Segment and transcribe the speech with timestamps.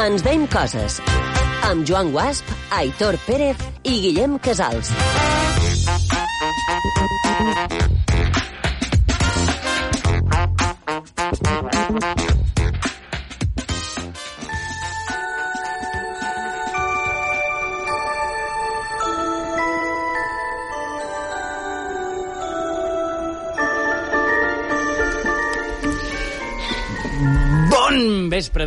[0.00, 0.96] Ens deim coses.
[1.68, 4.94] Amb Joan Guasp, Aitor Pérez i Guillem Casals.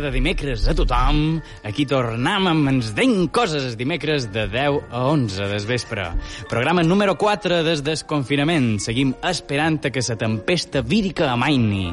[0.04, 1.38] De dimecres a tothom.
[1.64, 6.04] Aquí tornem amb Ens deim coses dimecres de 10 a 11 des vespre.
[6.50, 8.76] Programa número 4 des desconfinament.
[8.84, 11.88] Seguim esperant que la tempesta vírica amaini.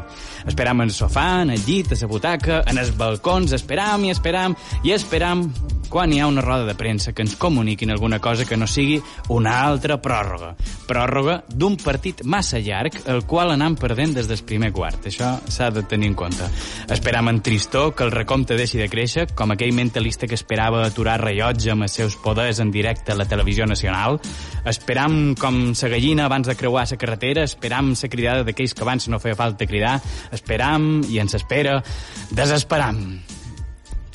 [0.45, 4.11] Esperam en el sofà, en el llit, a la butaca, en els balcons, esperam i
[4.11, 5.47] esperam i esperam
[5.91, 9.01] quan hi ha una roda de premsa que ens comuniquin alguna cosa que no sigui
[9.29, 10.53] una altra pròrroga.
[10.87, 15.09] Pròrroga d'un partit massa llarg, el qual anam perdent des del primer quart.
[15.11, 16.47] Això s'ha de tenir en compte.
[16.87, 21.19] Esperam en tristor que el recompte deixi de créixer, com aquell mentalista que esperava aturar
[21.21, 24.17] rellotge amb els seus poders en directe a la televisió nacional.
[24.65, 29.05] Esperam com sa gallina abans de creuar la carretera, esperam la cridada d'aquells que abans
[29.07, 29.99] no feia falta cridar,
[30.33, 31.75] esperam i ens espera,
[32.33, 33.03] desesperam.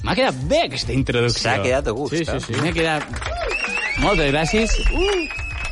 [0.02, 1.46] M'ha quedat bé aquesta introducció.
[1.46, 2.40] S'ha quedat a gust, Sí, eh?
[2.40, 2.58] sí, sí.
[2.58, 3.06] M'ha quedat...
[4.02, 4.74] Moltes gràcies.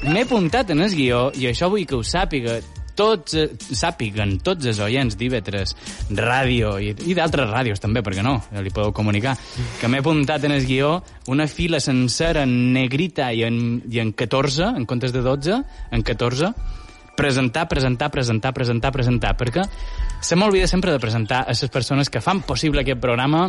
[0.07, 2.61] M'he apuntat en el guió i això vull que ho sàpiga
[2.97, 5.75] tots, eh, sàpiguen tots els oients d'IV3
[6.19, 9.37] Ràdio i, i d'altres ràdios també, perquè no, li podeu comunicar,
[9.81, 10.97] que m'he apuntat en el guió
[11.33, 16.03] una fila sencera en negrita i en, i en 14, en comptes de 12, en
[16.03, 16.55] 14,
[17.17, 19.69] presentar, presentar, presentar, presentar, presentar, perquè
[20.25, 23.47] se m'olvida sempre de presentar a les persones que fan possible aquest programa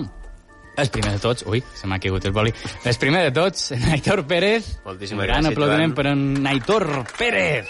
[0.75, 2.51] el primer de tots, ui, se m'ha caigut el boli.
[2.83, 4.73] El primer de tots, en Aitor Pérez.
[4.83, 5.95] Moltíssimes Un gran gràcies, aplaudiment Joan.
[5.95, 7.69] per en Aitor Pérez.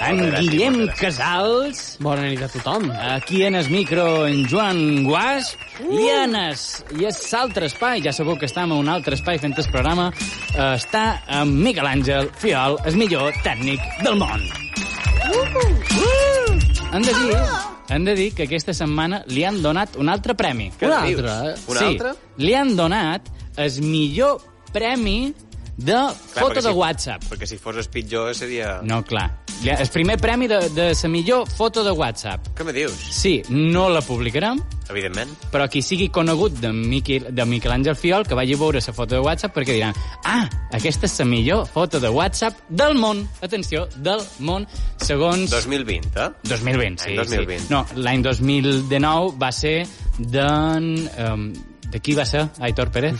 [0.00, 0.88] En Guillem.
[0.98, 1.96] Casals.
[2.02, 2.90] Bona nit a tothom.
[2.90, 8.12] Aquí en el micro en Joan Guas i en es, i és altre espai, ja
[8.12, 10.10] sabeu que estem a un altre espai fent el programa,
[10.54, 11.04] eh, està
[11.40, 14.42] en Miquel Àngel Fiol, el millor tècnic del món.
[16.94, 17.36] Han de dir,
[17.90, 20.70] han de dir que aquesta setmana li han donat un altre premi.
[20.78, 21.54] Què Un altre, eh?
[21.66, 22.14] Un sí, altre?
[22.38, 24.40] li han donat el millor
[24.74, 25.32] premi
[25.76, 26.14] de Clar,
[26.44, 27.24] foto de si- WhatsApp.
[27.30, 28.80] Perquè si fos el pitjor seria...
[28.82, 29.30] No, clar.
[29.64, 32.48] El primer premi de, de la millor foto de WhatsApp.
[32.58, 32.92] Què me dius?
[33.14, 34.58] Sí, no la publicarem,
[34.90, 35.30] Evidentment.
[35.52, 38.92] però qui sigui conegut de, Miquel, de Miquel Àngel Fiol que vagi a veure la
[38.92, 39.94] foto de WhatsApp perquè diran
[40.28, 40.42] ah,
[40.76, 43.22] aquesta és la millor foto de WhatsApp del món.
[43.40, 44.66] Atenció, del món,
[45.00, 45.48] segons...
[45.50, 46.28] 2020, eh?
[46.50, 47.10] 2020, sí.
[47.14, 47.62] Any 2020.
[47.62, 47.72] Sí.
[47.72, 49.76] No, l'any 2019 va ser
[50.18, 50.92] d'en...
[51.16, 51.48] Um,
[51.94, 53.14] de qui va ser, Aitor Pérez?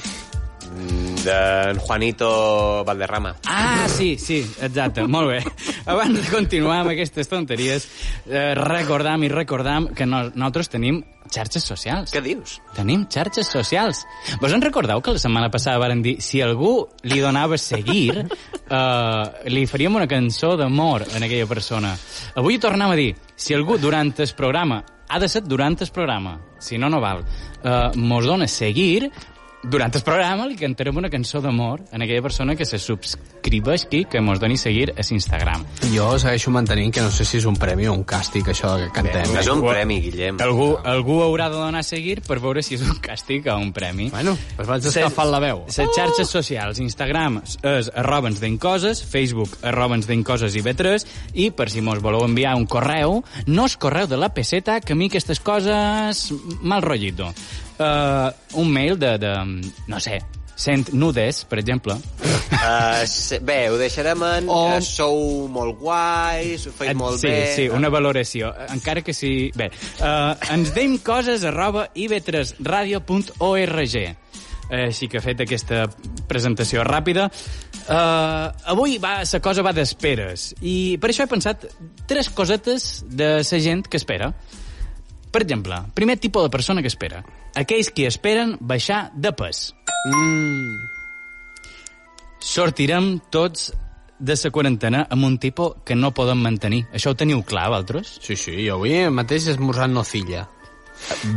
[1.25, 3.35] D'en Juanito Valderrama.
[3.47, 5.41] Ah, sí, sí, exacte, molt bé.
[5.93, 7.89] Abans de continuar amb aquestes tonteries,
[8.29, 11.01] eh, recordam i recordam que no, nosaltres tenim
[11.33, 12.13] xarxes socials.
[12.13, 12.59] Què dius?
[12.77, 14.05] Tenim xarxes socials.
[14.41, 16.75] Vos en recordeu que la setmana passada varen dir si algú
[17.09, 21.95] li donava seguir, eh, li faríem una cançó d'amor a aquella persona.
[22.37, 23.15] Avui tornem a dir.
[23.37, 27.25] Si algú durant el programa, ha de ser durant el programa, si no, no val,
[27.63, 29.11] eh, mos dona seguir,
[29.65, 34.21] durant el programa li cantarem una cançó d'amor a aquella persona que se subscriveixi, que
[34.21, 35.65] mos doni seguir a l'Instagram.
[35.95, 38.91] Jo segueixo mantenint que no sé si és un premi o un càstig, això que
[38.95, 39.37] cantem.
[39.41, 40.41] És un premi, Guillem.
[40.45, 43.73] Algú, algú haurà de donar a seguir per veure si és un càstig o un
[43.77, 44.11] premi.
[44.13, 45.65] Bueno, doncs vaig escalfant la veu.
[45.69, 47.41] Les xarxes socials, Instagram
[47.75, 51.85] és arroba ens deim coses, Facebook arroba ens deim coses i B3, i per si
[51.85, 55.41] mos voleu enviar un correu, no és correu de la peseta, que a mi aquestes
[55.41, 56.29] coses
[56.61, 57.33] mal rotllito.
[57.79, 58.31] Uh,
[58.61, 59.33] un mail de, de,
[59.91, 60.21] no sé,
[60.55, 61.95] sent nudes, per exemple.
[62.55, 63.03] Uh,
[63.43, 64.47] bé, ho deixarem en...
[64.49, 67.53] O- Uh, sou molt guais, ho Eh, molt sí, bé...
[67.57, 68.53] Sí, una valoració.
[68.71, 69.51] Encara que sí...
[69.59, 73.97] Bé, uh, ens deim coses arroba ib3radio.org.
[74.75, 75.83] Així que fet aquesta
[76.31, 80.55] presentació ràpida, uh, avui va, la cosa va d'esperes.
[80.65, 81.67] I per això he pensat
[82.09, 84.31] tres cosetes de la gent que espera.
[85.35, 87.25] Per exemple, primer tipus de persona que espera.
[87.59, 89.73] Aquells que esperen baixar de pes.
[90.07, 90.77] Mm,
[92.45, 93.73] Sortirem tots
[94.21, 96.85] de la quarantena amb un tipus que no podem mantenir.
[96.93, 98.19] Això ho teniu clar, vosaltres?
[98.23, 100.47] sí, sí, jo avui mateix he esmorzat nocilla.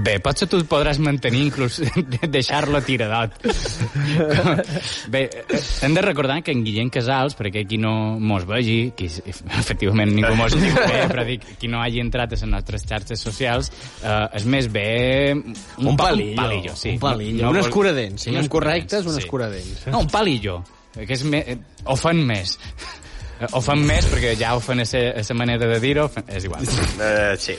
[0.04, 1.80] Bé, potser tu podràs mantenir, inclús
[2.38, 3.36] deixar-lo tiradot.
[5.12, 5.22] Bé,
[5.84, 10.34] hem de recordar que en Guillem Casals, perquè aquí no mos vegi, qui, efectivament ningú
[10.40, 13.72] mos diu bé, però dic, qui no hagi entrat a les nostres xarxes socials,
[14.04, 14.88] eh, és més bé...
[15.36, 16.36] Un, pa- palillo.
[16.36, 16.94] Un palillo, sí.
[16.96, 17.44] Un palillo.
[17.46, 18.24] No un vol- escuradents.
[18.28, 19.24] Si un no és correcte, és un sí.
[19.26, 19.88] escuradents.
[19.92, 20.62] No, un palillo,
[20.96, 21.44] que és me...
[21.86, 22.58] o fan més.
[22.58, 22.96] Eh,
[23.54, 26.64] O fan més, perquè ja ho fan a la manera de dir-ho, és igual.
[26.98, 27.54] Uh, sí.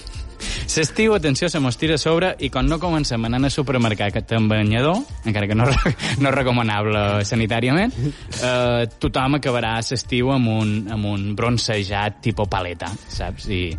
[0.69, 4.53] L'estiu, atenció, se mos tira a sobre i quan no comencem anant al supermercat amb
[4.53, 5.67] banyador, encara que no,
[6.23, 12.93] no és recomanable sanitàriament, eh, tothom acabarà l'estiu amb un, amb un bronzejat tipus paleta,
[13.11, 13.49] saps?
[13.51, 13.73] I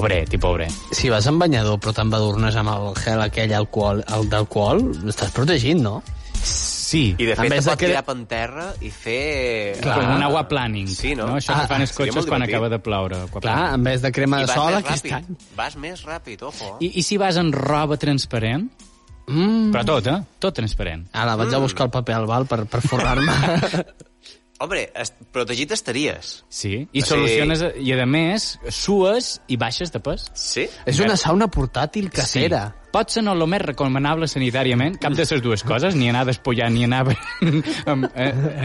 [0.00, 0.68] obrer, tipus obrer.
[0.90, 4.82] Si vas amb banyador però t'embadurnes amb el gel aquell alcohol, el d'alcohol,
[5.14, 6.00] estàs protegit, no?
[6.94, 9.74] Sí, I de En fet de pot que- tirar per terra i fer...
[9.82, 10.86] Clar, com un aquaplaning.
[10.94, 11.26] Sí, no?
[11.26, 11.36] no?
[11.40, 13.16] Això Ah, que fan els cotxes quan acaba de ploure.
[13.16, 13.74] Clar, aquaplaning.
[13.74, 15.36] en vez de crema I de vas sol aquest any.
[15.58, 16.76] Vas més ràpid, ojo.
[16.80, 18.70] I, I si vas en roba transparent?
[19.26, 19.70] Mm.
[19.72, 20.18] Però tot, eh?
[20.38, 21.06] Tot transparent.
[21.16, 23.32] Ara vaig a buscar el paper al bal per, per forrar-me.
[24.64, 26.44] Hombre, est protegit estaries.
[26.48, 27.64] Sí, i O sigui- soluciones...
[27.82, 30.28] I, a més, sues i baixes de pes.
[30.38, 30.68] Sí?
[30.86, 32.68] És una sauna portàtil casera.
[32.70, 32.80] Sí.
[32.94, 36.70] Pot ser no el més recomanable sanitàriament, cap de les dues coses, ni anar despullant
[36.76, 37.02] ni anar
[37.42, 38.04] en, en,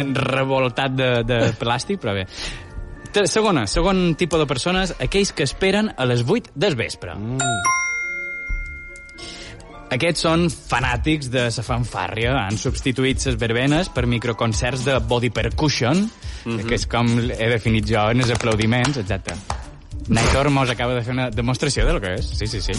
[0.04, 2.28] en revoltat de, de plàstic, però bé.
[3.26, 7.16] Segona, segon tipus de persones, aquells que esperen a les 8 del vespre.
[7.18, 7.78] Mm.
[9.98, 12.36] Aquests són fanàtics de la fanfàrria.
[12.44, 16.68] Han substituït les verbenes per microconcerts de body percussion, mm -hmm.
[16.68, 19.34] que és com he definit jo en els aplaudiments, exacte.
[20.08, 22.26] Naitor mos acaba de fer una demostració del que és.
[22.40, 22.74] Sí, sí, sí.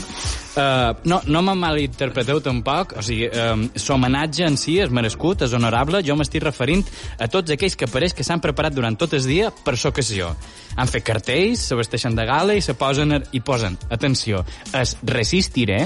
[0.57, 2.97] Uh, no, no me malinterpreteu tampoc.
[2.99, 6.01] O sigui, um, l'homenatge en si és merescut, és honorable.
[6.03, 6.83] Jo m'estic referint
[7.23, 10.33] a tots aquells que pareix que s'han preparat durant tot el dia per l'ocasió.
[10.77, 14.45] Han fet cartells, se vesteixen de gala i se posen a- i posen, atenció,
[14.75, 15.85] es resistiré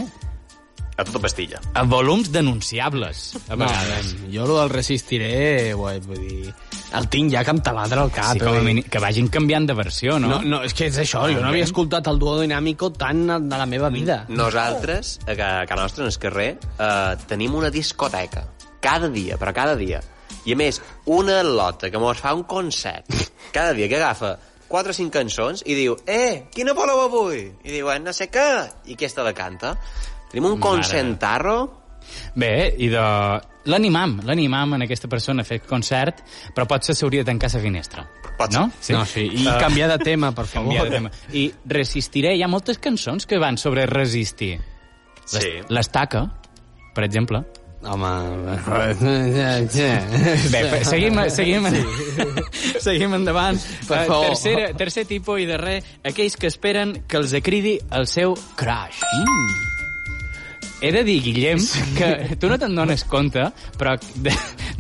[0.97, 1.61] A tota pastilla.
[1.75, 4.15] a volums denunciables, a No, vegades.
[4.33, 6.55] jo lo del resistiré, vull dir...
[6.95, 8.33] El tinc ja que em taladra al cap.
[8.37, 10.29] Sí, com a mínim, que vagin canviant de versió, no?
[10.29, 13.57] No, no, és que és això, jo no havia escoltat el duo dinàmico tant de
[13.59, 14.25] la meva vida.
[14.29, 18.45] Nosaltres, a ca- a casa nostra, en el carrer, eh, tenim una discoteca.
[18.81, 20.01] Cada dia, però cada dia.
[20.45, 23.07] I a més, una lota que mos fa un concert.
[23.51, 24.37] Cada dia que agafa
[24.69, 28.69] 4 o 5 cançons i diu «Eh, quina voleu avui?» I diuen «No sé què».
[28.87, 29.75] I aquesta la canta.
[30.31, 30.61] Tenim un Mare.
[30.61, 31.81] concentarro
[32.35, 33.41] Bé, i de...
[33.67, 36.21] L'animam, l'animam en aquesta persona a fer concert,
[36.55, 38.05] però potser s'hauria de tancar la finestra.
[38.37, 38.61] Pot ser.
[38.61, 38.71] no?
[38.99, 40.69] No, sí, i Eh, canviar de tema, per favor.
[40.75, 41.11] canviar de tema.
[41.33, 44.61] I resistiré, hi ha moltes cançons que van sobre resistir.
[45.25, 45.41] Sí.
[45.69, 46.27] L'estaca,
[46.95, 47.43] per exemple.
[47.85, 48.09] Home...
[50.51, 51.67] Bé, fe- seguim, seguim,
[52.81, 53.59] seguim endavant.
[53.89, 54.27] Per Eh, favor.
[54.29, 59.03] tercer, tercer tipus i darrer, aquells que esperen que els acridi el seu crush.
[59.03, 59.74] Mm.
[60.85, 61.63] He de dir, Guillem,
[61.97, 63.47] que tu no te'n dones compte,
[63.81, 64.35] però de,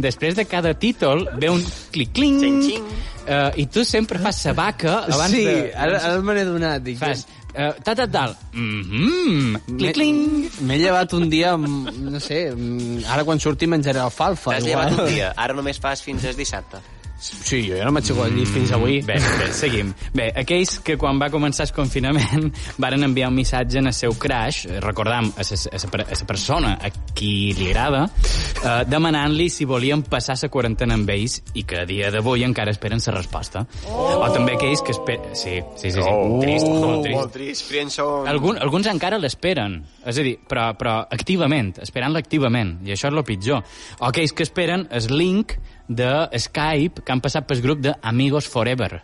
[0.04, 1.62] després de cada títol ve un
[1.94, 2.90] clic-cling, Xing-xing.
[3.24, 5.70] uh, i tu sempre fas sa vaca abans sí, de...
[5.72, 6.84] ara, ara me n'he donat.
[6.84, 7.24] Dic, Fas,
[7.54, 10.20] uh, tal, tal, tal, mm -hmm, clic-cling,
[10.68, 14.58] M'he llevat un dia, amb, no sé, mm, ara quan surti menjaré alfalfa.
[14.58, 16.84] T'has llevat un dia, ara només fas fins al dissabte.
[17.18, 18.98] Sí, jo ja no m'he aixecat al llit fins avui.
[19.06, 19.92] Bé, bé, seguim.
[20.14, 22.50] Bé, aquells que quan va començar el confinament
[22.82, 27.70] varen enviar un missatge en el seu crash, recordam, a la persona a qui li
[27.70, 32.44] agrada, eh, demanant-li si volien passar la quarantena amb ells i que a dia d'avui
[32.44, 33.64] encara esperen la resposta.
[33.88, 34.24] Oh.
[34.24, 35.34] O també aquells que esperen...
[35.34, 36.00] Sí, sí, sí.
[36.00, 36.04] sí.
[36.04, 37.18] Oh, trist, molt trist.
[37.18, 38.00] Molt trist.
[38.34, 43.16] Algun, alguns encara l'esperen, és a dir, però, però activament, esperant-la activament, i això és
[43.16, 43.64] el pitjor.
[44.00, 45.56] O aquells que esperen el link
[45.88, 49.02] de Skype que han passat pel grup de Amigos Forever.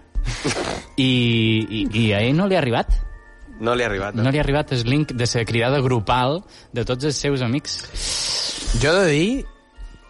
[0.96, 2.92] I, i, i a ell no li ha arribat.
[3.60, 4.16] No li ha arribat.
[4.16, 6.40] No li ha arribat el link de la cridada grupal
[6.72, 7.80] de tots els seus amics.
[8.80, 9.30] Jo he de dir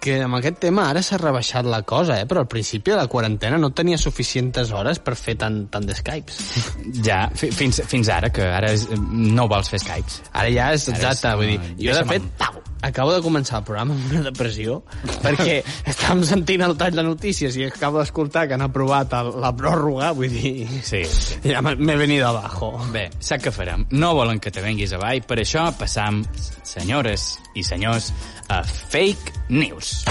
[0.00, 2.26] que amb aquest tema ara s'ha rebaixat la cosa, eh?
[2.26, 6.40] però al principi de la quarantena no tenia suficients hores per fer tant, tant d'Skypes.
[7.06, 10.22] Ja, fi- fins, fins ara, que ara és, no vols fer Skypes.
[10.32, 12.56] Ara ja és Ara exacte, és, vull dir, uh, jo de fet, pau,
[12.88, 14.78] acabo de començar el programa amb una depressió,
[15.20, 15.58] perquè
[15.92, 20.10] estàvem sentint el tall de notícies i acabo d'escoltar que han aprovat el, la pròrroga,
[20.16, 21.38] vull dir, Sí, sí.
[21.52, 22.72] ja m'he venido abajo.
[22.94, 23.84] Bé, sap què farem?
[23.92, 26.24] No volen que te venguis avall, per això passam,
[26.64, 28.12] senyores i senyors,
[28.50, 30.02] a Fake News.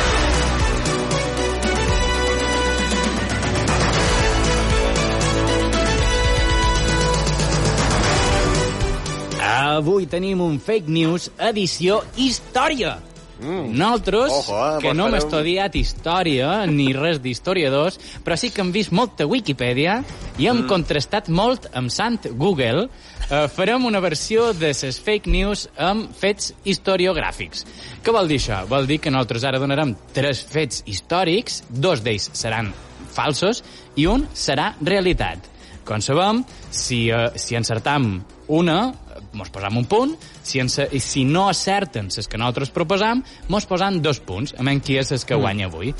[9.43, 13.08] Avui tenim un Fake News edició història.
[13.39, 13.77] Mm.
[13.77, 18.73] Nosaltres, Ojo, eh, que no hem estudiat història ni res d'historiadors, però sí que hem
[18.75, 20.01] vist molta Wikipedia
[20.37, 20.67] i hem mm.
[20.71, 22.87] contrastat molt amb Sant Google,
[23.29, 27.65] eh, farem una versió de les fake news amb fets historiogràfics.
[28.03, 28.65] Què vol dir això?
[28.67, 32.73] Vol dir que nosaltres ara donarem tres fets històrics, dos d'ells seran
[33.15, 33.63] falsos
[33.95, 35.47] i un serà realitat.
[35.87, 38.93] Com sabem, si, eh, si encertam una,
[39.33, 43.67] mos posam un punt, si, ens, i si no acerten les que nosaltres proposam, mos
[43.69, 45.93] posam dos punts, a menys qui és el que guanya avui.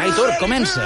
[0.00, 0.84] Aitor, comença!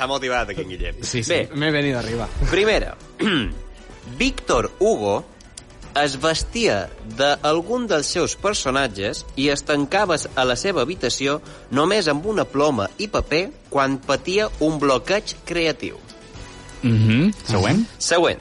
[0.00, 1.02] s'ha motivat aquí en Guillem.
[1.02, 1.34] Sí, sí.
[1.34, 2.28] Bé, M'he venit d'arriba.
[2.50, 2.94] primera.
[4.20, 5.24] Víctor Hugo
[5.98, 11.40] es vestia d'algun dels seus personatges i es tancava a la seva habitació
[11.74, 15.98] només amb una ploma i paper quan patia un bloqueig creatiu.
[16.82, 17.32] Mhm.
[17.44, 17.84] Següent.
[17.98, 18.40] Següent.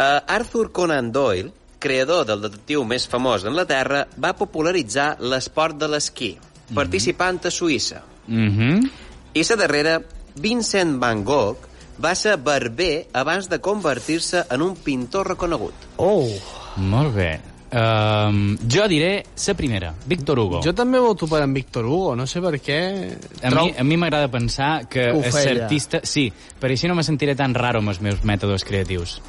[0.00, 6.36] Uh, Arthur Conan Doyle, creador del detectiu més famós d'Anglaterra, va popularitzar l'esport de l'esquí,
[6.74, 8.02] participant a Suïssa.
[8.26, 8.90] Mhm.
[9.34, 10.00] I la darrera,
[10.36, 11.69] Vincent van Gogh,
[12.02, 15.88] va ser barber abans de convertir-se en un pintor reconegut.
[15.98, 16.26] Oh,
[16.76, 17.30] Molt bé.
[17.70, 20.60] Um, jo diré la primera, Víctor Hugo.
[20.60, 22.78] jo també voto per en Víctor Hugo, no sé per què...
[23.46, 26.00] A mi, a mi m'agrada pensar que és artista...
[26.02, 29.20] Sí, per així no me sentiré tan raro amb els meus mètodes creatius.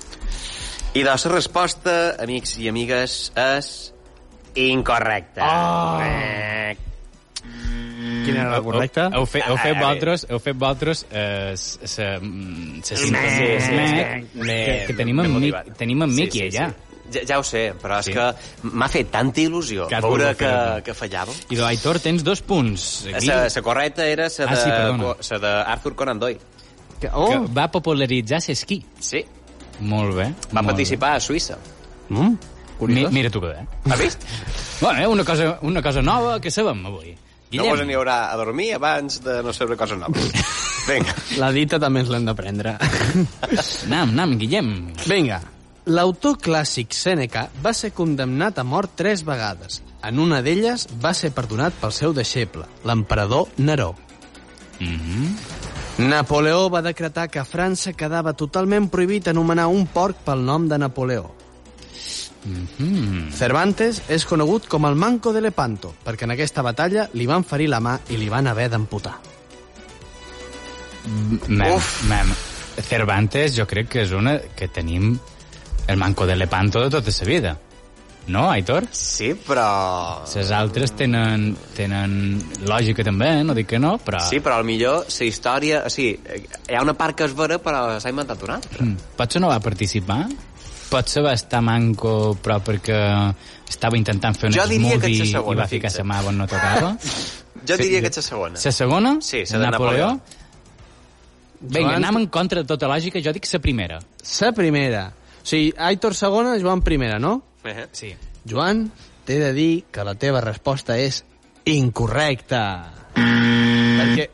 [0.97, 3.93] I doncs la resposta, amics i amigues, és
[4.57, 5.45] incorrecta.
[5.45, 6.01] Ah.
[6.01, 6.75] Eh,
[8.25, 9.07] Quina era la correcta?
[9.13, 11.87] Heu, heu, fet, heu fet Ah, vosaltres, heu fet vosaltres eh, Sí,
[12.83, 16.69] sí, sí, que, que, que tenim en, Mic, tenim en Miqui allà.
[17.11, 18.13] Ja, ja ho sé, però és Sí.
[18.15, 18.29] que
[18.71, 20.51] m'ha fet tanta il·lusió Que veure que,
[20.85, 21.33] que fallava.
[21.49, 23.05] I de Aitor tens dos punts.
[23.13, 26.39] Aquí, La, la correcta era la Ah, sí, de, la d'Arthur Conan Doyle.
[27.01, 28.83] Que, que oh, va popularitzar l'esquí.
[28.99, 29.25] Sí,
[29.81, 30.29] Molt bé.
[30.53, 31.57] va molt participar a Suïssa.
[32.09, 32.35] mm,
[32.81, 32.87] Bé.
[32.93, 33.67] Mi, mira tu que bé.
[33.91, 34.23] Has vist?
[34.81, 37.15] Bueno, eh, una, cosa, una cosa nova que sabem avui.
[37.57, 40.31] No vos n'hi haurà a dormir abans de no saber coses noves.
[40.87, 41.15] Vinga.
[41.37, 42.77] La dita també ens l'hem d'aprendre.
[43.91, 44.71] Nam, nam, Guillem.
[45.05, 45.41] Vinga,
[45.91, 49.81] l'autor clàssic Sèneca va ser condemnat a mort tres vegades.
[50.07, 53.91] En una d'elles va ser perdonat pel seu deixeble, l'emperador Neró.
[54.79, 55.35] Mhm.
[56.01, 60.79] Napoleó va decretar que a França quedava totalment prohibit anomenar un porc pel nom de
[60.81, 61.27] Napoleó.
[62.43, 63.31] Mhm.
[63.37, 67.69] Cervantes és conegut com el Manco de Lepanto, perquè en aquesta batalla li van ferir
[67.69, 69.17] la mà i li van haver d'amputar.
[71.47, 72.03] Mem, Uf.
[72.09, 72.33] mem.
[72.81, 75.17] Cervantes jo crec que és una que tenim
[75.87, 77.57] el manco de Lepanto de tota la vida.
[78.27, 78.85] No, Aitor?
[78.91, 80.21] Sí, però...
[80.29, 82.13] Les altres tenen, tenen
[82.69, 84.21] lògica també, no dic que no, però...
[84.29, 85.81] Sí, però al millor la història...
[85.87, 86.13] O sigui,
[86.69, 88.85] hi ha una part que és vera, però s'ha inventat una altra.
[88.85, 89.09] Mm.
[89.17, 90.21] Potser no va participar?
[90.91, 92.97] Potser va estar manco, però perquè
[93.71, 96.03] estava intentant fer un Jo diria que smoothie la segona, i va ficar fixa.
[96.03, 96.93] la mà on no tocava?
[97.67, 98.59] Jo diria que ets la segona.
[98.65, 99.09] La segona?
[99.21, 100.07] Sí, la de Napoleó.
[101.61, 103.99] Vinga, Joan- anem en contra de tota lògica, jo dic la primera.
[104.41, 105.03] La primera.
[105.41, 107.35] O sigui, Aitor segona, Joan primera, no?
[107.63, 107.85] Eh?
[107.93, 108.15] Sí.
[108.49, 108.87] Joan,
[109.25, 111.23] t'he de dir que la teva resposta és
[111.69, 112.63] incorrecta.
[113.13, 114.25] Perquè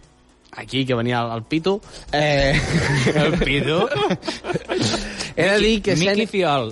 [0.63, 1.81] aquí, que venia el, el pito,
[2.13, 2.55] eh,
[3.13, 3.89] El pido.
[5.37, 6.31] he de dir que Miqui Sèneca...
[6.33, 6.71] Fiol,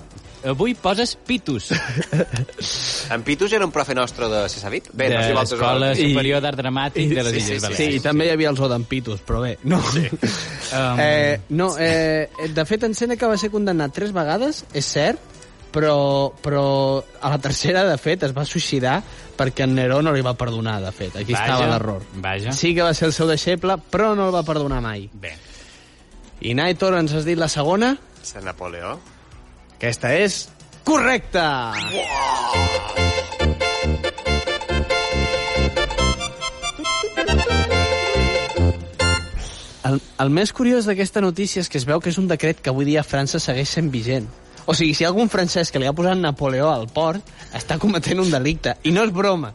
[0.52, 1.72] avui poses pitus.
[3.14, 4.42] En Pitus era un profe nostre de...
[4.72, 4.88] Dit?
[4.94, 7.78] Bé, de no sé l'Escola I- Superior d'Art Dramàtic de les sí, Illes sí, Balears.
[7.78, 9.82] Sí, i també hi havia els odampitos, però bé, no.
[9.94, 10.08] Sí.
[10.76, 15.22] Um, Eh, no, eh, de fet, en Sèneca va ser condemnat tres vegades, és cert,
[15.72, 16.64] però, però
[17.22, 18.96] a la tercera, de fet, es va suïcidar
[19.38, 21.16] perquè en Neró no li va perdonar, de fet.
[21.22, 22.02] Aquí Vaja, estava l'error.
[22.58, 25.06] Sí que va ser el seu deixeble, però no el va perdonar mai.
[25.14, 25.36] Bé,
[26.42, 27.94] I Naitor, ens has dit la segona?
[28.26, 28.98] Sant Napoleó.
[29.76, 30.48] Aquesta és
[30.88, 31.74] correcta!
[39.86, 42.72] El, el més curiós d'aquesta notícia és que es veu que és un decret que
[42.74, 44.26] avui dia a França segueix sent vigent.
[44.66, 47.22] O sigui, si algun francès que li ha posat Napoleó al port,
[47.54, 48.74] està cometent un delicte.
[48.90, 49.54] I no és broma.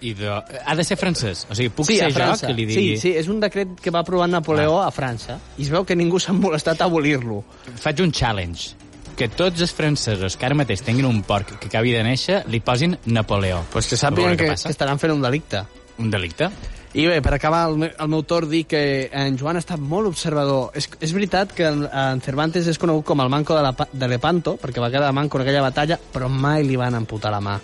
[0.00, 0.28] I de...
[0.30, 1.46] ha de ser francès.
[1.50, 2.94] O sigui, puc sí, ser jo que li digui...
[2.96, 5.38] Sí, sí, és un decret que va aprovar Napoleó a França.
[5.58, 7.42] I es veu que ningú s'ha molestat a abolir-lo.
[7.80, 8.74] Faig un challenge.
[9.16, 12.62] Que tots els francesos que ara mateix tinguin un porc que acabi de néixer li
[12.64, 13.62] posin Napoleó.
[13.72, 14.68] Pues que sàpiguen que, passa.
[14.70, 15.60] que estaran fent un delicte.
[16.00, 16.48] Un delicte?
[16.96, 18.80] I bé, per acabar el, me- el meu torn, dir que
[19.12, 20.72] en Joan ha estat molt observador.
[20.74, 24.08] És, és veritat que en, en Cervantes és conegut com el manco de, la, de
[24.10, 27.60] Lepanto, perquè va quedar manco en aquella batalla, però mai li van amputar la mà.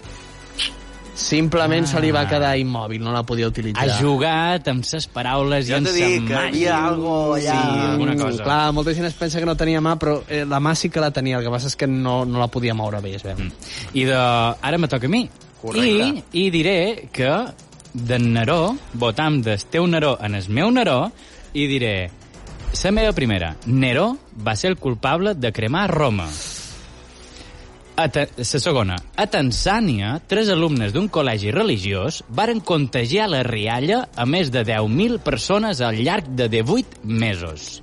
[1.16, 1.88] Simplement ah.
[1.88, 3.87] se li va quedar immòbil, no la podia utilitzar.
[3.87, 6.42] Ha jugat amb ses paraules Jo i amb sa dit que màgia.
[6.50, 7.54] havia algo allà.
[7.56, 8.44] Sí, alguna cosa.
[8.44, 11.00] Clar, molta gent es pensa que no tenia mà, però eh, la mà sí que
[11.00, 13.38] la tenia, el que passa és que no, no la podia moure bé, es veu.
[13.40, 13.70] Mm.
[13.96, 14.18] I de...
[14.61, 15.25] ara me toca a mi.
[15.62, 16.28] Correcte.
[16.37, 16.76] I, I diré
[17.12, 17.32] que
[17.96, 21.00] d'en Neró, votam del teu Neró en el meu Neró,
[21.54, 22.11] i diré...
[22.85, 23.56] La meva primera.
[23.66, 26.28] Neró va ser el culpable de cremar Roma.
[27.96, 28.96] A ta- la segona.
[29.16, 35.18] A Tanzània, tres alumnes d'un col·legi religiós varen contagiar la rialla a més de 10.000
[35.24, 37.82] persones al llarg de 18 mesos.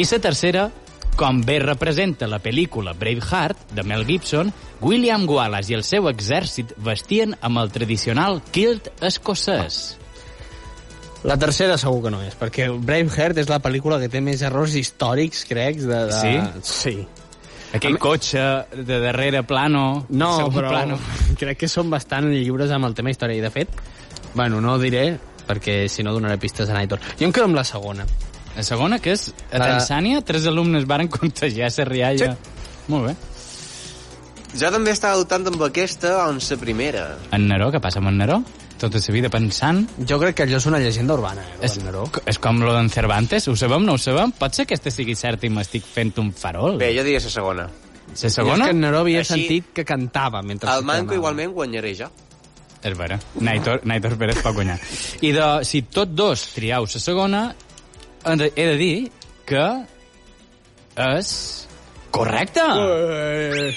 [0.00, 0.70] I la tercera,
[1.16, 6.72] com bé representa la pel·lícula Braveheart, de Mel Gibson, William Wallace i el seu exèrcit
[6.78, 9.98] vestien amb el tradicional kilt escocès.
[11.22, 14.72] La tercera segur que no és, perquè Braveheart és la pel·lícula que té més errors
[14.72, 15.82] històrics, crec.
[15.84, 16.16] De, de...
[16.16, 16.62] Sí?
[16.64, 16.96] Sí.
[17.76, 18.40] Aquell cotxe
[18.74, 20.06] de darrere plano...
[20.10, 20.98] No, però Plano.
[21.40, 23.38] crec que són bastant lliures amb el tema història.
[23.38, 23.70] I, de fet,
[24.34, 25.04] bueno, no ho diré,
[25.46, 26.98] perquè si no donaré pistes a Naitor.
[27.18, 28.06] Jo em quedo amb la segona.
[28.56, 32.32] La segona, que és a La- Tanzània, tres alumnes varen contagiar la rialla.
[32.90, 33.14] Molt bé.
[34.58, 37.04] Jo també estava dubtant amb aquesta o amb la primera.
[37.30, 38.40] En Neró, què passa amb en Neró?
[38.80, 39.82] Tota la vida pensant...
[40.08, 41.74] Jo crec que allò és una llegenda urbana, eh, És,
[42.32, 44.32] és com lo d'en Cervantes, ho sabem, no ho sabem?
[44.32, 46.78] Pot ser que aquesta sigui certa i m'estic fent un farol?
[46.80, 47.66] Bé, jo diria la segona.
[47.68, 48.64] la Jo és segona?
[48.64, 51.14] que en Neró havia Així- sentit que cantava mentre El Manco cremava.
[51.20, 52.08] igualment guanyaré jo.
[52.82, 53.18] És vera.
[53.38, 54.78] Naitor, Naitor Pérez pot guanyar.
[55.20, 57.42] I de, si tots dos triau la segona,
[58.24, 59.10] he de, dir
[59.44, 59.66] que
[60.96, 61.68] és
[62.10, 62.60] correcte.
[62.64, 63.74] Eh,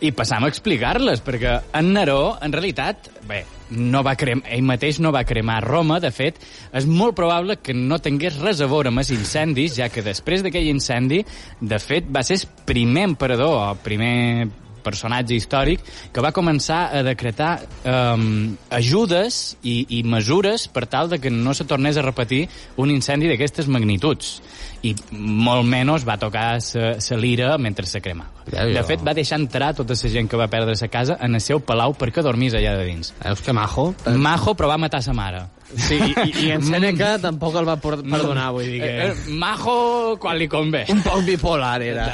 [0.00, 3.42] I passam a explicar-les, perquè en Neró, en realitat, bé,
[3.76, 6.40] no va crem, ell mateix no va cremar Roma, de fet,
[6.72, 10.40] és molt probable que no tingués res a veure amb els incendis, ja que després
[10.42, 11.20] d'aquell incendi,
[11.60, 14.48] de fet, va ser el primer emperador, o primer
[14.80, 17.50] personatge històric, que va començar a decretar
[17.84, 22.46] um, ajudes i, i mesures per tal de que no se tornés a repetir
[22.80, 24.38] un incendi d'aquestes magnituds.
[24.82, 28.44] I molt menys va tocar la lira mentre se cremava.
[28.50, 31.34] Ja, de fet, va deixar entrar tota la gent que va perdre sa casa en
[31.34, 33.12] el seu palau perquè dormís allà de dins.
[33.22, 33.90] Veus que majo?
[34.16, 35.44] Majo, però va matar sa mare.
[35.76, 38.90] Sí, i, i, i en Seneca tampoc el va perdonar, vull dir que...
[38.90, 40.86] Eh, eh, Majo quan li convé.
[40.90, 42.08] Un poc bipolar era.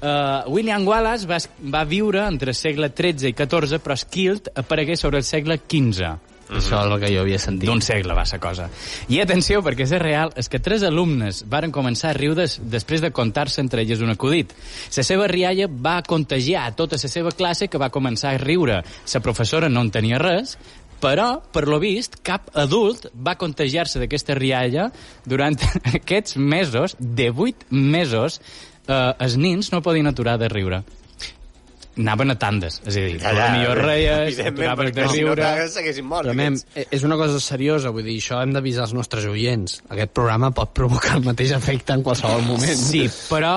[0.00, 1.36] Uh, William Wallace va,
[1.70, 6.16] va viure entre el segle XIII i XIV, però Skilt aparegué sobre el segle XV.
[6.50, 7.68] Això és el que jo havia sentit.
[7.68, 8.66] D'un segle va ser cosa.
[9.08, 13.04] I atenció, perquè és real, és que tres alumnes varen començar a riure des, després
[13.04, 14.52] de contar-se entre elles un acudit.
[14.96, 18.82] La seva rialla va contagiar a tota la seva classe que va començar a riure.
[19.14, 20.56] La professora no en tenia res,
[21.00, 24.90] però, per lo vist, cap adult va contagiar-se d'aquesta rialla
[25.24, 25.56] durant
[25.96, 28.40] aquests mesos, de vuit mesos,
[28.86, 30.82] eh, els nins no podien aturar de riure.
[32.00, 35.20] Anaven a tandes, és a dir, tu Allà, millor reies, evidentment, aturaves de perquè si
[35.26, 36.06] no riure...
[36.08, 36.30] mort.
[36.30, 39.80] Però, mem, és una cosa seriosa, vull dir, això hem d'avisar els nostres oients.
[39.92, 42.80] Aquest programa pot provocar el mateix efecte en qualsevol moment.
[42.80, 43.54] Sí, però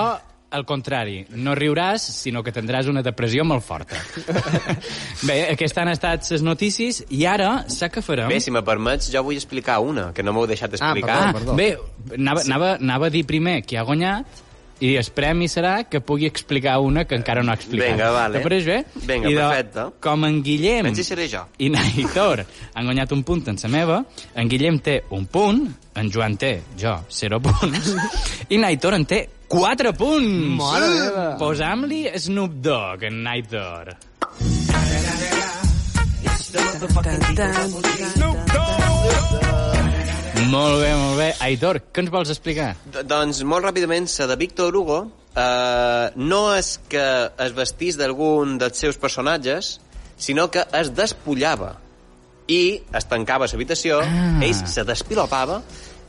[0.53, 3.97] al contrari, no riuràs, sinó que tindràs una depressió molt forta.
[5.27, 8.29] Bé, aquestes han estat les notícies i ara, sap què farem?
[8.29, 11.17] Bé, si me permets, jo vull explicar una, que no m'heu deixat explicar.
[11.29, 11.57] ah, perdó.
[11.57, 11.71] bé,
[12.19, 14.42] anava, anava, anava a dir primer qui ha guanyat
[14.83, 17.93] i el premi serà que pugui explicar una que encara no ha explicat.
[17.93, 18.39] Vinga, vale.
[18.39, 18.79] Te pareix bé?
[18.95, 19.85] Vinga, I de, perfecte.
[20.03, 21.45] Com en Guillem Menys hi seré jo.
[21.63, 24.01] i Naitor han guanyat un punt en sa meva,
[24.35, 25.63] en Guillem té un punt,
[25.95, 27.93] en Joan té, jo, 0 punts,
[28.49, 29.21] i Naitor en té
[29.53, 30.57] 4 punts!
[30.59, 31.27] Mare meva.
[31.39, 33.93] Posam-li Snoop Dogg, en Naitor.
[40.49, 41.27] Molt bé, molt bé.
[41.45, 42.73] Aitor, què ens vols explicar?
[42.93, 44.99] D doncs, molt ràpidament, la de Víctor Hugo
[45.35, 47.03] eh, no és que
[47.45, 49.77] es vestís d'algun dels seus personatges,
[50.17, 51.75] sinó que es despullava
[52.51, 54.39] i es tancava l'habitació, Ah.
[54.43, 55.61] ell se despilopava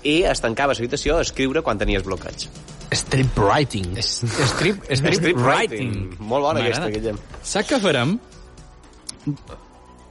[0.04, 2.48] i es tancava l'habitació a escriure quan tenies bloqueig.
[2.94, 3.96] Strip writing.
[3.98, 6.16] S- Strip, strip, Strip writing.
[6.18, 7.16] Molt bona aquesta, Guillem.
[7.42, 8.18] Saps què farem?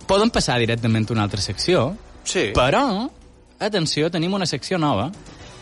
[0.08, 1.92] Podem passar directament a una altra secció,
[2.24, 2.50] Sí.
[2.56, 3.10] però,
[3.70, 5.12] atenció, tenim una secció nova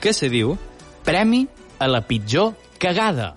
[0.02, 0.58] que se diu
[1.06, 1.48] Premi
[1.80, 3.36] a la pitjor cagada.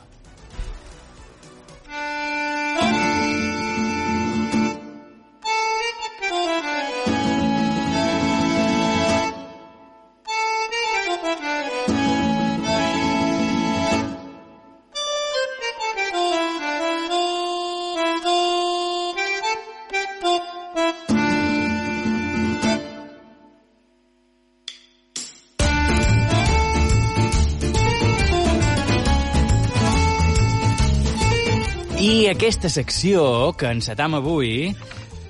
[32.45, 34.67] Aquesta secció que encetam avui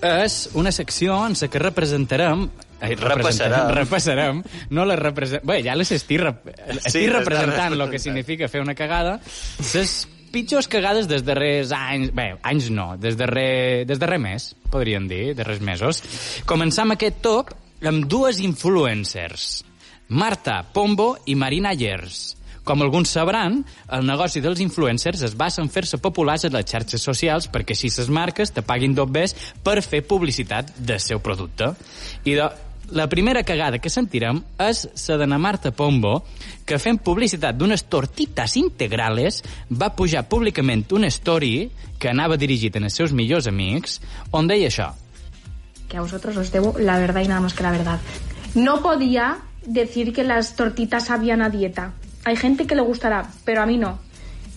[0.03, 2.49] és una secció en la que representarem
[2.83, 3.69] Ai, Repassarem.
[3.71, 4.41] repassarem,
[4.75, 5.47] no la representem...
[5.47, 6.49] Bé, ja les estic, rep...
[6.75, 9.15] estic Sí, representant el que significa fer una cagada.
[9.63, 9.95] Les
[10.35, 12.11] pitjors cagades des darrers anys...
[12.19, 16.03] Bé, anys no, des darrer, des darrer mes, podríem dir, darrers mesos.
[16.51, 17.55] Començam aquest top
[17.87, 19.63] amb dues influencers,
[20.11, 22.35] Marta Pombo i Marina Yers.
[22.65, 23.61] Com alguns sabran,
[23.93, 27.93] el negoci dels influencers es basa en fer-se populars a les xarxes socials perquè així
[27.93, 31.75] les marques te paguin dobbers per fer publicitat del seu producte.
[32.25, 32.49] I de,
[32.93, 36.19] La primera cagada que sentirem és la de Marta Pombo,
[36.69, 39.41] que fent publicitat d'unes tortitas integrales
[39.73, 44.93] va pujar públicament una story que anava dirigit als seus millors amics, on deia això.
[45.89, 48.01] que a vosotros os debo la verdad y nada más que la verdad.
[48.55, 51.93] No podía decir que las tortitas sabían a dieta.
[52.25, 53.99] Hay gente que le gustará, pero a mí no.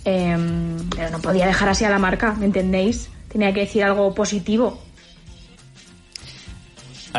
[0.05, 3.09] Em, pero no podía dejar así a la marca, ¿me entendéis?
[3.27, 4.81] Tenía que decir algo positivo.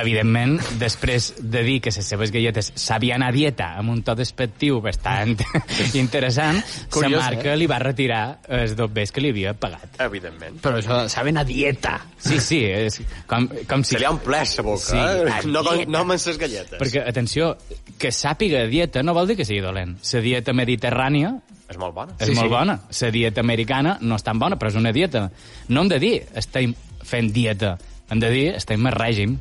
[0.00, 4.80] Evidentment, després de dir que les seves galletes sabien a dieta amb un to despectiu
[4.84, 5.34] bastant
[5.98, 7.56] interessant, la Curiós, marca eh?
[7.58, 9.98] li va retirar els dobbers que li havia pagat.
[10.04, 10.60] Evidentment.
[10.64, 11.96] Però això, saben a dieta.
[12.18, 13.96] Sí, sí, és com, com si...
[13.96, 15.42] Se li ha omplès la boca, Sí, eh?
[15.50, 15.90] No, dieta.
[15.90, 16.78] no amb les galletes.
[16.80, 17.52] Perquè, atenció,
[17.98, 19.96] que sàpiga dieta no vol dir que sigui dolent.
[20.12, 21.34] La dieta mediterrània
[21.68, 22.14] És molt bona.
[22.18, 22.52] és Sí, molt sí.
[22.54, 22.78] bona.
[23.00, 25.28] La dieta americana no és tan bona, però és una dieta.
[25.68, 27.76] No hem de dir estem fent dieta,
[28.10, 29.36] hem de dir estem en règim.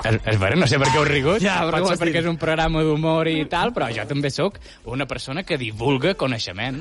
[0.00, 1.42] Vera, no sé per què heu rigut.
[1.44, 4.56] Ja, Pot ser perquè és un programa d'humor i tal, però jo també sóc
[4.88, 6.80] una persona que divulga coneixement.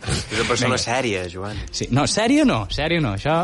[0.00, 0.82] És una persona Vinga.
[0.82, 1.56] sèria, Joan.
[1.72, 3.42] Sí, no, sèrio no, sèrio no, això...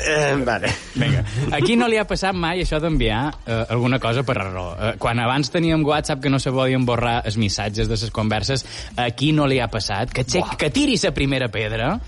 [0.00, 0.70] Eh, vale.
[0.94, 1.24] Vinga.
[1.52, 4.78] Aquí no li ha passat mai això d'enviar eh, alguna cosa per error.
[4.78, 8.64] Eh, quan abans teníem WhatsApp que no se podien borrar els missatges de les converses,
[8.96, 10.12] aquí no li ha passat.
[10.12, 11.98] Que, xec, que tiri la primera pedra.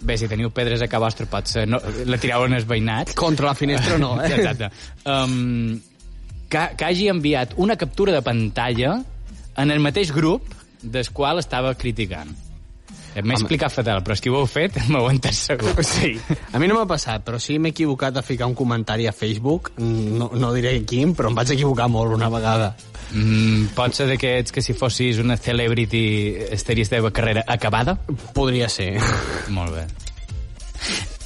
[0.00, 1.66] Bé, si teniu pedres a casa vostra, pot ser...
[1.66, 3.16] No, la tireu en els veïnats.
[3.18, 4.30] Contra la finestra no, eh?
[4.36, 4.70] Exacte.
[5.02, 5.78] Um,
[6.48, 8.98] que, que hagi enviat una captura de pantalla
[9.58, 12.30] en el mateix grup del qual estava criticant.
[13.18, 15.72] M'he explicat fatal, però si ho heu fet, m'ho entès segur.
[15.82, 16.12] Sí.
[16.52, 19.72] A mi no m'ha passat, però sí m'he equivocat a ficar un comentari a Facebook.
[19.80, 22.74] No, no diré quin, però em vaig equivocar molt una vegada.
[23.12, 27.96] Mm, pot ser d'aquests que si fossis una celebrity estaries de carrera acabada?
[28.34, 28.96] Podria ser.
[29.48, 29.86] Molt bé.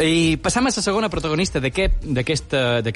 [0.03, 2.55] I passam a la segona protagonista d'aquest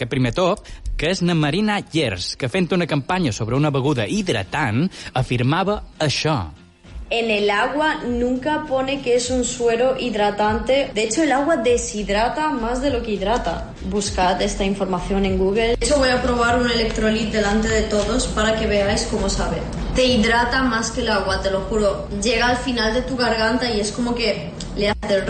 [0.08, 0.64] primer top,
[0.96, 6.65] que és na Marina Yers, que fent una campanya sobre una beguda hidratant afirmava això.
[7.08, 10.90] En el agua nunca pone que es un suero hidratante.
[10.92, 13.70] De hecho, el agua deshidrata más de lo que hidrata.
[13.88, 15.76] Buscad esta información en Google.
[15.80, 19.58] Eso voy a probar un electrolit delante de todos para que veáis cómo sabe.
[19.94, 22.08] Te hidrata más que el agua, te lo juro.
[22.20, 25.22] Llega al final de tu garganta y es como que le hace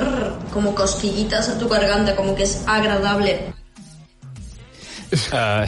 [0.54, 3.52] como cosquillitas a tu garganta, como que es agradable.
[5.36, 5.66] Uh,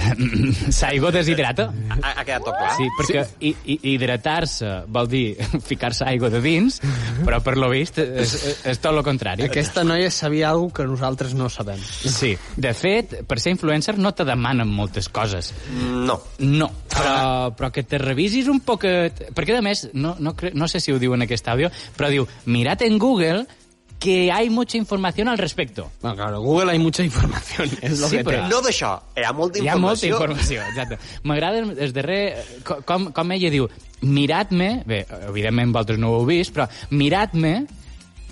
[0.71, 1.67] L'aigua deshidrata?
[1.91, 2.71] Ha, ha quedat tot clar?
[2.79, 5.35] Sí, perquè hi, hi, hidratar-se vol dir
[5.71, 6.79] ficar-se aigua de dins,
[7.27, 8.35] però per lo vist és,
[8.69, 9.45] és tot el contrari.
[9.49, 11.81] Aquesta noia sabia alguna que nosaltres no sabem.
[11.83, 15.53] Sí, de fet, per ser influencer no te demanen moltes coses.
[15.75, 16.21] No.
[16.39, 19.29] No, però, però que te revisis un poquet...
[19.37, 22.29] Perquè, a més, no, no, no sé si ho diu en aquest àudio, però diu,
[22.47, 23.45] mirad en Google
[23.99, 25.91] que hay mucha información al respecto.
[26.01, 28.49] Bueno, claro, Google hay mucha información, és lo Sí, que però- té.
[28.49, 30.15] No d'això, hi ha molta Hi ha molta informació.
[30.15, 30.99] informació, exacte.
[31.25, 32.45] M'agrada el darrer...
[32.65, 33.67] co- Com, com ella diu,
[34.03, 34.85] miradme...
[34.87, 37.67] Bé, evidentment vosaltres no ho heu vist, però miradme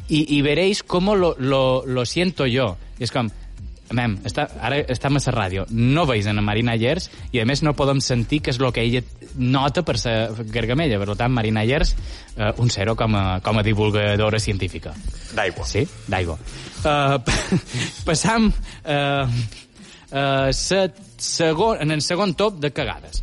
[0.09, 2.77] y, y veréis cómo lo, lo, lo siento yo.
[2.99, 3.29] I és com,
[3.95, 7.63] mem, està, ara estem a la ràdio, no veus en Marina Llers i a més
[7.63, 9.03] no podem sentir que és el que ella
[9.37, 10.99] nota per ser gargamella.
[10.99, 11.95] Per tant, Marina Llers,
[12.37, 14.95] eh, un zero com a, com a divulgadora científica.
[15.35, 15.67] D'aigua.
[15.67, 16.39] Sí, d'aigua.
[16.87, 17.19] Uh,
[18.09, 19.27] passam uh,
[20.11, 20.83] uh, sa,
[21.19, 23.23] segon, en el segon top de cagades.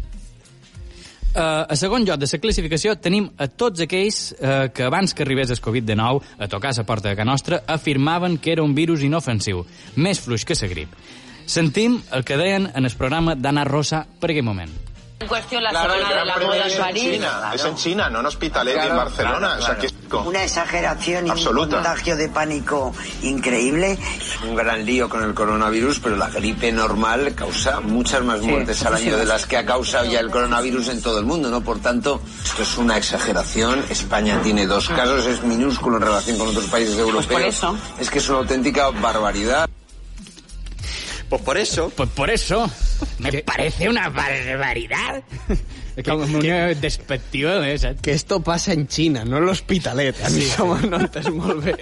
[1.34, 5.26] Uh, a segon lloc de la classificació tenim a tots aquells uh, que abans que
[5.26, 9.02] arribés el Covid-19 a tocar la porta de casa nostra afirmaven que era un virus
[9.02, 9.65] inofensiu,
[9.96, 10.93] més fluix que la grip.
[11.48, 14.83] Sentim el que deien en el programa d'Anna Rosa per aquell moment.
[15.24, 17.04] En cuestión la Claro, el semana de Gran la Premio moda es en París.
[17.14, 19.38] China, es en China, no en Hospitalet ni en Claro, Barcelona.
[19.40, 19.80] claro, O sea, claro.
[19.82, 21.78] que es co- Una exageración y Absoluta.
[21.78, 23.98] un contagio de pánico increíble.
[24.48, 28.96] un gran lío con el coronavirus, pero la gripe normal causa muchas más muertes al
[28.96, 31.62] año de las que ha causado ya el coronavirus en todo el mundo, ¿no?
[31.62, 33.84] Por tanto, esto es una exageración.
[33.90, 37.26] España tiene dos casos, es minúsculo en relación con otros países europeos.
[37.32, 37.78] por eso.
[38.00, 39.70] Es que es una auténtica barbaridad.
[41.34, 42.69] Pues por eso, Pues por eso,
[43.17, 45.24] me parece una barbaridad.
[46.06, 48.02] Com una despectiva, eh, saps?
[48.02, 50.22] Que esto passa en Xina, no en l'Hospitalet.
[50.22, 50.52] A mi sí.
[50.52, 51.74] això m'ho notes molt bé.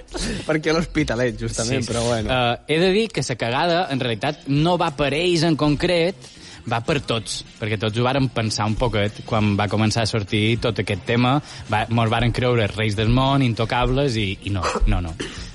[0.48, 2.32] Perquè l'Hospitalet, justament, però bueno.
[2.32, 6.32] Uh, he de dir que la cagada, en realitat, no va per ells en concret,
[6.64, 10.62] va per tots, perquè tots ho vàrem pensar un poquet quan va començar a sortir
[10.64, 11.36] tot aquest tema,
[11.68, 15.12] va, mos varen creure reis del món, intocables, i, i no, no, no.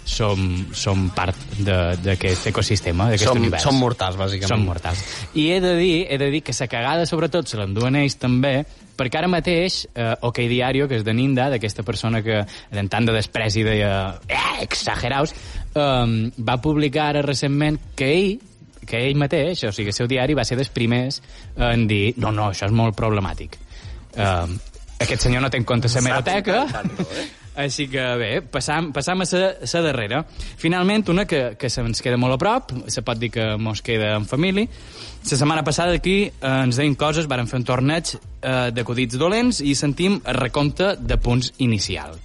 [0.08, 3.62] Som, som part de- d'aquest ecosistema, d'aquest univers.
[3.62, 4.48] som mortals, bàsicament.
[4.48, 5.02] Som mortals.
[5.36, 8.65] I he de dir, he de dir que la cagada, sobretot, se l'enduen ells també,
[8.98, 12.39] perquè ara mateix, eh, OK Diario, que és de Ninda, d'aquesta persona que
[12.72, 15.36] en tant de despreci deia eh, exageraus,
[15.76, 18.39] eh, va publicar ara recentment que ell
[18.88, 21.20] que ell mateix, o sigui, el seu diari va ser dels primers
[21.60, 23.60] en dir no, no, això és molt problemàtic.
[24.15, 24.48] Uh,
[25.04, 26.63] aquest senyor no té en compte la meroteca,
[27.58, 30.24] així que bé, passam, passam a la darrera.
[30.62, 34.13] Finalment, una que, que se'ns queda molt a prop, se pot dir que mos queda
[34.15, 34.67] en família.
[34.67, 39.62] La setmana passada aquí eh, ens deim coses, varen fer un torneig eh, d'acudits dolents
[39.62, 42.15] i sentim el recompte de punts inicial.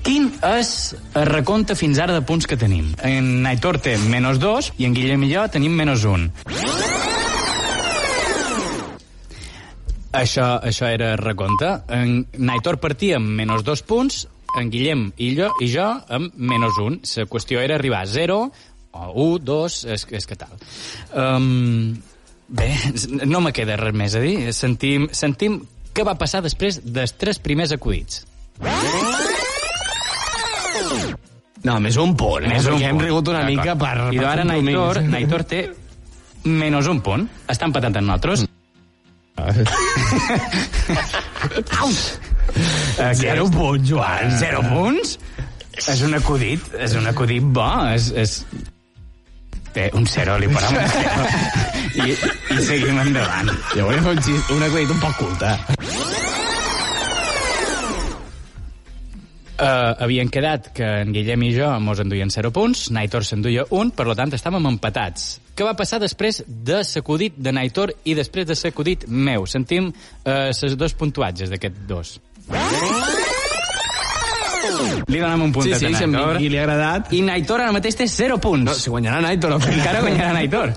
[0.00, 0.70] Quin és
[1.12, 2.94] el recompte fins ara de punts que tenim?
[3.04, 6.99] En Aitor té menys 2 i en Guillem i jo tenim menys 1.
[10.12, 11.70] Això, això era recompte.
[11.94, 14.24] En Naitor partia amb menys 2 punts,
[14.58, 17.00] en Guillem i jo, i jo amb menys 1.
[17.20, 18.38] La qüestió era arribar a 0
[18.90, 19.04] o
[19.36, 20.56] 1, 2, és, és que tal.
[21.14, 21.94] Um,
[22.48, 22.72] bé,
[23.30, 24.50] no me queda res més a dir.
[24.56, 25.60] Sentim, sentim
[25.94, 28.24] què va passar després dels tres primers acudits.
[31.62, 32.54] No, més un punt, eh?
[32.56, 33.94] Més un perquè hem rigut una mica per...
[34.16, 34.46] I ara.
[34.48, 35.66] Naitor, Naitor té
[36.48, 37.28] menys un punt.
[37.52, 38.48] Està empatant amb nosaltres.
[41.80, 41.90] Au!
[42.98, 44.34] Eh, Zero punts, Joan.
[44.38, 45.16] Zero punts?
[45.88, 48.10] És un acudit, és un acudit bo, és...
[48.20, 48.40] és...
[49.70, 51.26] Té un zero, li posem un zero.
[52.02, 52.14] I,
[52.56, 53.52] I seguim endavant.
[53.76, 55.52] Jo volia fer un, xist, un acudit un poc culte.
[59.60, 63.90] Uh, havien quedat que en Guillem i jo mos enduien 0 punts, Naitor s'enduia un,
[63.92, 65.34] per lo tant estàvem empatats.
[65.52, 69.44] Què va passar després de l'acudit de Naitor i després de l'acudit meu?
[69.44, 72.16] Sentim uh, les dos puntuatges d'aquest dos.
[75.10, 76.40] Li donem un puntet Sí, sí, a Naitor.
[76.40, 77.12] i li ha agradat.
[77.12, 78.64] I Naitor ara mateix té 0 punts.
[78.64, 79.58] No, si guanyarà Naitor...
[79.60, 80.72] Encara guanyarà Naitor.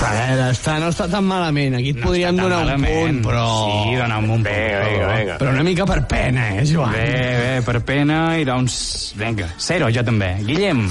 [0.00, 1.74] A veure, està, no està tan malament.
[1.76, 2.94] Aquí et No podríem donar un malament.
[3.04, 3.44] punt, però...
[3.60, 4.46] Sí, dona'm un punt.
[4.48, 5.38] Vinga, vinga, vinga.
[5.42, 6.92] Però una mica per pena, eh, Joan?
[6.96, 7.08] Bé,
[7.42, 8.78] bé, per pena, i doncs...
[9.20, 10.32] Vinga, zero, jo també.
[10.48, 10.86] Guillem.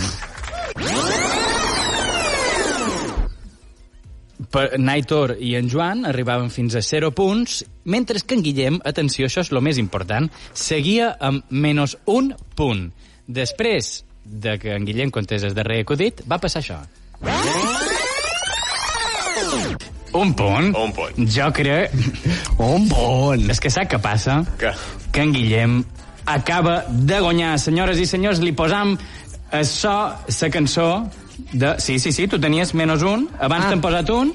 [4.50, 9.28] Per Naitor i en Joan arribaven fins a 0 punts, mentre que en Guillem, atenció,
[9.28, 12.88] això és el més important, seguia amb menys un punt.
[13.28, 16.80] Després de que en Guillem contés el darrer acudit, va passar això.
[20.14, 20.74] Un punt.
[20.76, 21.20] Un punt.
[21.30, 21.94] Jo crec...
[22.58, 23.46] Un punt.
[23.54, 24.40] És que sap què passa?
[24.60, 24.72] Què?
[25.14, 25.80] Que en Guillem
[26.30, 27.56] acaba de guanyar.
[27.62, 28.96] Senyores i senyors, li posam
[29.54, 29.96] això,
[30.30, 30.90] la cançó
[31.54, 31.76] de...
[31.82, 33.70] Sí, sí, sí, tu tenies menys un, abans Ah.
[33.74, 34.34] t'han posat un,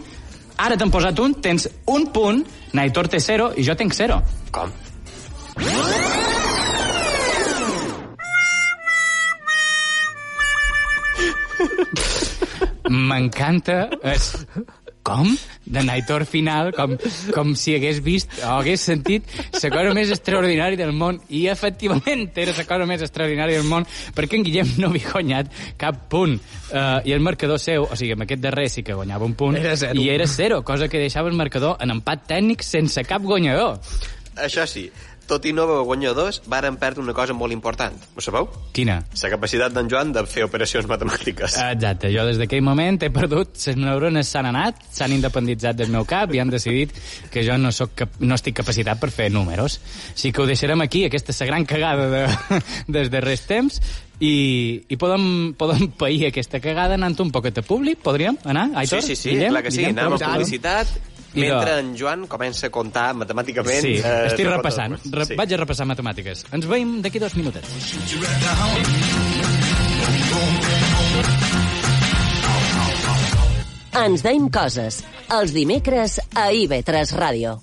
[0.59, 4.23] ara t'han posat un, tens un punt, Naitor té zero i jo tinc zero.
[4.55, 4.71] Com?
[12.89, 13.89] M'encanta...
[14.03, 14.33] És...
[15.05, 15.29] Com?
[15.69, 16.95] De Naitor final, com,
[17.35, 21.19] com si hagués vist o hagués sentit la cosa més extraordinària del món.
[21.29, 23.85] I, efectivament, era la cosa més extraordinària del món,
[24.17, 26.39] perquè en Guillem no havia guanyat cap punt.
[26.73, 29.61] Uh, I el marcador seu, o sigui, amb aquest darrer sí que guanyava un punt,
[29.61, 30.01] Era zero.
[30.01, 33.77] i era zero, cosa que deixava el marcador en empat tècnic sense cap guanyador.
[34.41, 34.89] Això sí,
[35.29, 37.97] tot i no haver guanyadors, varen perdre una cosa molt important.
[38.15, 38.49] Ho sabeu?
[38.77, 39.01] Quina?
[39.23, 41.59] La capacitat d'en Joan de fer operacions matemàtiques.
[41.65, 46.07] Exacte, jo des d'aquell moment he perdut, les neurones s'han anat, s'han independitzat del meu
[46.09, 46.95] cap i han decidit
[47.33, 49.81] que jo no, soc cap, no estic capacitat per fer números.
[50.15, 52.27] Així que ho deixarem aquí, aquesta és la gran cagada de,
[52.99, 53.81] des darrers temps,
[54.23, 58.69] i, i podem, podem pair aquesta cagada anant un poquet a públic, podríem anar?
[58.85, 59.03] Aitor?
[59.03, 59.57] Sí, sí, sí, Guillem?
[59.57, 59.83] clar que sí.
[59.83, 60.95] Guillem, Anem a publicitat,
[61.43, 63.83] mentre en Joan comença a comptar matemàticament...
[63.83, 64.99] Sí, eh, estic tot el repassant.
[65.11, 65.39] Re Sí.
[65.41, 66.45] Vaig a repassar matemàtiques.
[66.53, 67.69] Ens veiem d'aquí dos minutets.
[74.05, 75.03] Ens deim coses.
[75.33, 77.55] Els dimecres a IB3 Ràdio.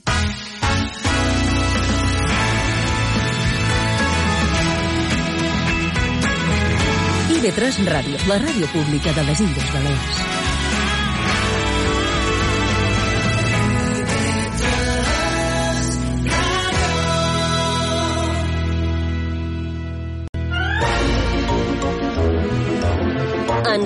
[7.41, 10.40] IB3 Ràdio, la ràdio pública de les Illes Balears.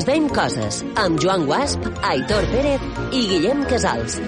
[0.06, 4.20] Ens deim coses amb Joan Guasp, Aitor Pérez i Guillem Casals.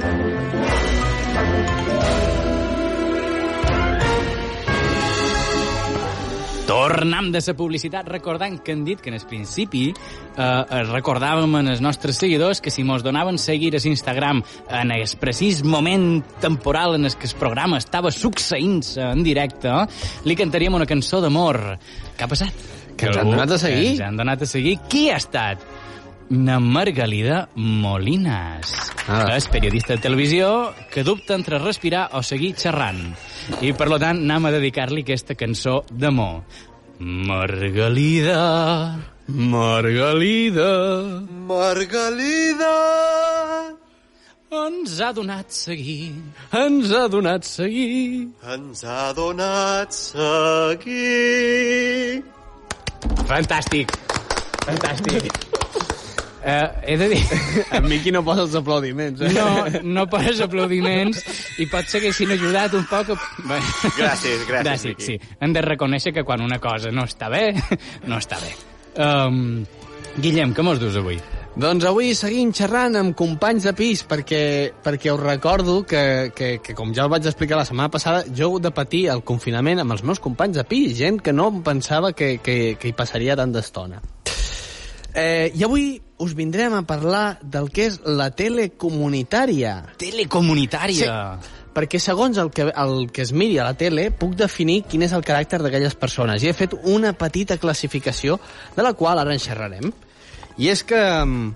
[6.66, 11.70] Tornam de la publicitat recordant que han dit que en el principi eh, recordàvem en
[11.76, 14.42] els nostres seguidors que si mos donaven seguir a Instagram
[14.82, 19.78] en el precís moment temporal en el que el programa estava succeint en directe,
[20.26, 21.62] li cantaríem una cançó d'amor.
[22.18, 22.66] Què ha passat?
[22.98, 23.90] Que ens han donat a seguir?
[23.94, 24.78] Ens han donat a seguir.
[24.90, 25.62] Qui ha estat?
[26.30, 28.74] Na Margalida Molinas.
[29.08, 29.30] Ah.
[29.38, 33.00] És periodista de televisió que dubta entre respirar o seguir xerrant.
[33.62, 36.42] I, per lo tant, anem a dedicar-li aquesta cançó d'amor.
[37.00, 38.42] Margalida,
[39.28, 40.72] Margalida,
[41.48, 42.76] Margalida!
[44.50, 46.14] ens ha donat seguir.
[46.56, 48.30] Ens ha donat seguir.
[48.54, 50.98] Ens ha donat seguir.
[53.28, 53.92] Fantàstic,
[54.66, 55.28] fantàstic.
[56.48, 57.20] Uh, he de dir...
[57.76, 59.32] En Miqui no posa els aplaudiments, eh?
[59.36, 61.20] No, no poses aplaudiments
[61.60, 63.12] i potser haguessin ajudat un poc...
[63.44, 63.58] Bé.
[63.98, 65.08] Gràcies, gràcies, gràcies Miqui.
[65.10, 65.34] sí.
[65.44, 67.50] Hem de reconèixer que quan una cosa no està bé,
[68.08, 68.54] no està bé.
[68.96, 69.66] Um,
[70.24, 71.20] Guillem, què mos dus avui?
[71.58, 74.41] Doncs avui seguim xerrant amb companys de pis perquè,
[74.86, 78.60] perquè us recordo que, que, que, com ja el vaig explicar la setmana passada, jo
[78.62, 82.13] de patir el confinament amb els meus companys de pis, gent que no em pensava
[82.13, 84.04] que, que, que hi passaria tant d'estona.
[85.17, 85.89] Eh, I avui
[86.22, 89.80] us vindrem a parlar del que és la tele comunitària.
[89.98, 91.10] Telecomunitària.
[91.41, 95.10] Sí, perquè segons el que, el que es miri a la tele puc definir quin
[95.10, 96.46] és el caràcter d'aquelles persones.
[96.46, 98.38] I he fet una petita classificació
[98.78, 99.89] de la qual ara en xerrarem.
[100.58, 101.50] I és que mm,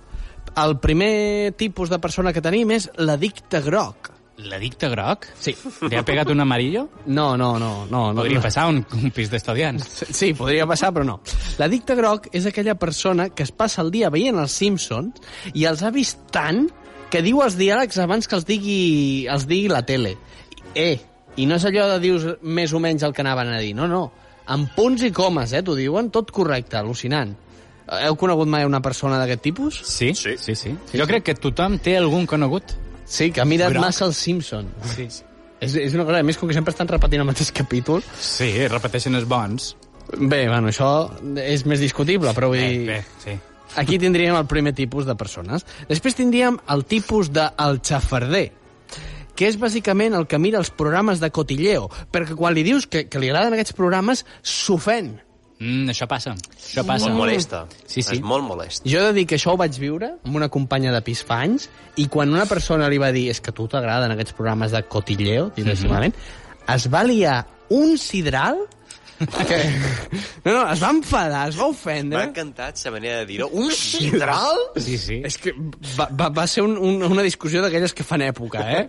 [0.61, 4.11] el primer tipus de persona que tenim és l'addicte groc.
[4.41, 5.27] L'addicte groc?
[5.37, 5.53] Sí.
[5.89, 6.87] Li ha pegat un amarillo?
[7.05, 7.85] No, no, no.
[7.91, 8.43] no Podria no.
[8.43, 9.85] passar un, un pis d'estudiants.
[10.09, 11.19] Sí, podria passar, però no.
[11.61, 15.21] L'addicte groc és aquella persona que es passa el dia veient els Simpsons
[15.53, 16.65] i els ha vist tant
[17.11, 20.15] que diu els diàlegs abans que els digui, els digui la tele.
[20.73, 20.95] Eh,
[21.35, 23.87] i no és allò de dius més o menys el que anaven a dir, no,
[23.91, 24.05] no.
[24.51, 27.35] Amb punts i comes, eh, t'ho diuen, tot correcte, al·lucinant.
[27.91, 29.81] Heu conegut mai una persona d'aquest tipus?
[29.83, 30.71] Sí, sí, sí, sí.
[30.95, 32.71] Jo crec que tothom té algun conegut.
[33.05, 33.83] Sí, que ha mirat Groc.
[33.83, 34.69] massa els Simpsons.
[34.95, 35.23] Sí, sí.
[35.59, 38.47] És, és una cosa, a més, com que sempre estan repetint el mateix capítol, Sí,
[38.71, 39.75] repeteixen els bons.
[40.17, 42.87] bé, bueno, això és més discutible, però vull Bé, dir...
[42.87, 43.35] bé, sí.
[43.75, 45.65] Aquí tindríem el primer tipus de persones.
[45.87, 48.51] Després tindríem el tipus de el xafarder,
[49.35, 53.05] que és bàsicament el que mira els programes de cotilleo, perquè quan li dius que,
[53.07, 55.13] que li agraden aquests programes, s'ofèn.
[55.61, 56.33] Mm, això passa.
[56.57, 57.11] Això passa.
[57.11, 57.65] Molt molesta.
[57.85, 58.17] Sí, sí.
[58.17, 58.87] És molt molest.
[58.89, 61.43] Jo he de dir que això ho vaig viure amb una companya de pis fa
[61.45, 61.67] anys,
[62.01, 64.81] i quan una persona li va dir és que a tu t'agraden aquests programes de
[64.89, 66.17] cotilleo, directament,
[66.73, 67.43] es va liar
[67.77, 68.65] un sidral
[69.47, 69.57] que...
[70.45, 72.17] No, no, es va enfadar, es va ofendre.
[72.17, 73.47] M'ha encantat la manera de dir-ho.
[73.53, 74.57] Un sidral?
[74.81, 75.19] Sí, sí.
[75.27, 75.53] És que
[75.97, 78.85] va, va, va ser un, un, una discussió d'aquelles que fan època, eh?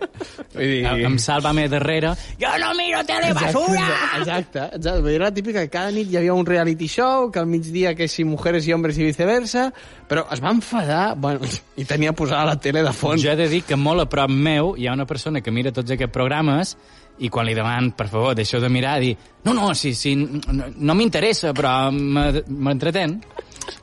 [0.55, 0.79] Vull dir...
[0.89, 2.15] Em, em salva-me darrere.
[2.41, 3.85] Jo no miro tele basura!
[4.19, 4.97] Exacte, exacte.
[4.99, 7.49] Vull dir, Era la típica que cada nit hi havia un reality show, que al
[7.49, 9.69] migdia que si mujeres i hombres i viceversa,
[10.09, 11.45] però es va enfadar, bueno,
[11.77, 13.21] i tenia posada la tele de fons.
[13.23, 15.73] Jo he de dir que molt a prop meu hi ha una persona que mira
[15.75, 16.75] tots aquests programes
[17.23, 19.13] i quan li deman, per favor, deixeu de mirar, dir
[19.45, 23.17] no, no, sí, sí, no, no m'interessa, però m'e- m'entretén.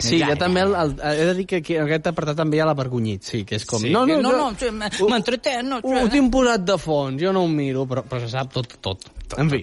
[0.01, 2.61] Sí, Ja, jo també el, el, he de dir que, que aquest apartat també hi
[2.65, 3.81] ha l'avergonyit, sí, que és com...
[3.83, 7.21] Sí, no, no, no, no, sí, m- m'entretén, no, Ho, ho tinc posat de fons,
[7.23, 9.09] jo no ho miro, però, però se sap tot, tot.
[9.39, 9.61] En fi,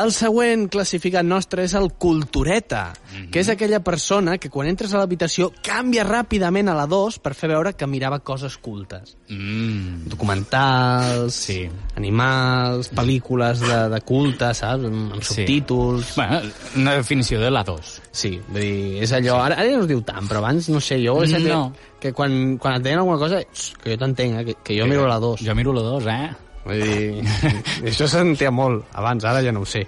[0.00, 2.88] el següent classificat nostre és el cultureta,
[3.30, 7.32] que és aquella persona que quan entres a l'habitació canvia ràpidament a la 2 per
[7.38, 9.14] fer veure que mirava coses cultes.
[9.30, 10.08] Mm.
[10.10, 11.68] Documentals, Sí.
[11.94, 14.84] animals, pel·lícules de, de culte, saps?
[14.84, 15.34] Amb, amb Sí.
[15.34, 16.14] subtítols...
[16.16, 16.40] Bueno,
[16.76, 18.00] una definició de la 2.
[18.16, 19.34] Sí, vull dir, és allò...
[19.44, 21.66] Ara, ara ja no es diu tant, però abans, no sé, jo sentit No.
[22.00, 24.86] que quan, quan et deien alguna cosa, "Xxt, que jo t'entenc, eh, que, que jo
[24.88, 25.42] miro la 2.
[25.44, 26.30] Jo miro la 2, eh?
[26.64, 27.24] Vull dir,
[27.92, 29.84] això sentia molt abans, ara ja no ho sé.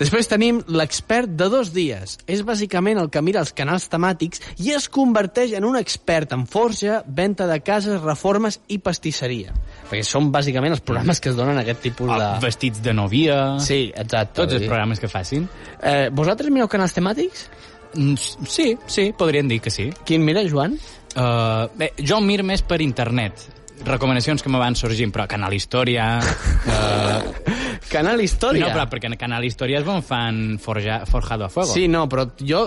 [0.00, 2.16] Després tenim l'expert de dos dies.
[2.30, 6.46] És bàsicament el que mira els canals temàtics i es converteix en un expert en
[6.48, 9.52] forja, venda de cases, reformes i pastisseria.
[9.90, 12.16] Perquè són bàsicament els programes que es donen aquest tipus de...
[12.30, 13.36] Ah, Vestits de novia...
[13.60, 14.40] Sí, exacte.
[14.40, 15.44] Tots els programes que facin.
[15.82, 17.48] Eh, vosaltres mireu canals temàtics?
[17.92, 18.16] Mm,
[18.48, 19.90] Sí, sí, podríem dir que sí.
[20.06, 20.78] Quin mira, Joan?
[21.10, 23.48] Uh, bé, jo miro més per internet.
[23.84, 26.18] Recomanacions que me van sorgint, però Canal Història...
[26.66, 27.58] Uh,
[27.90, 28.60] Canal Història.
[28.62, 31.72] no, però perquè en Canal Història és on fan forja, Forjado a Fuego.
[31.72, 32.60] Sí, no, però jo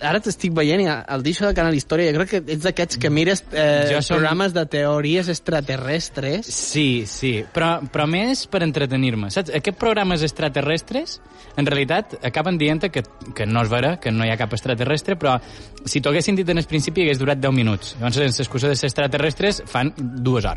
[0.00, 3.10] ara t'estic veient i el deixo de Canal Història, jo crec que ets d'aquests que
[3.12, 6.46] mires eh, Jo som- programes de teories extraterrestres.
[6.46, 9.28] Sí, sí, però, però més per entretenir-me.
[9.34, 9.52] Saps?
[9.60, 11.18] Aquests programes extraterrestres,
[11.58, 13.02] en realitat, acaben dient que,
[13.36, 15.36] que no és vera, que no hi ha cap extraterrestre, però
[15.84, 17.96] si t'ho haguessin dit en el principi hagués durat 10 minuts.
[17.98, 20.51] Llavors, sense excusa de ser extraterrestres, fan dues hores.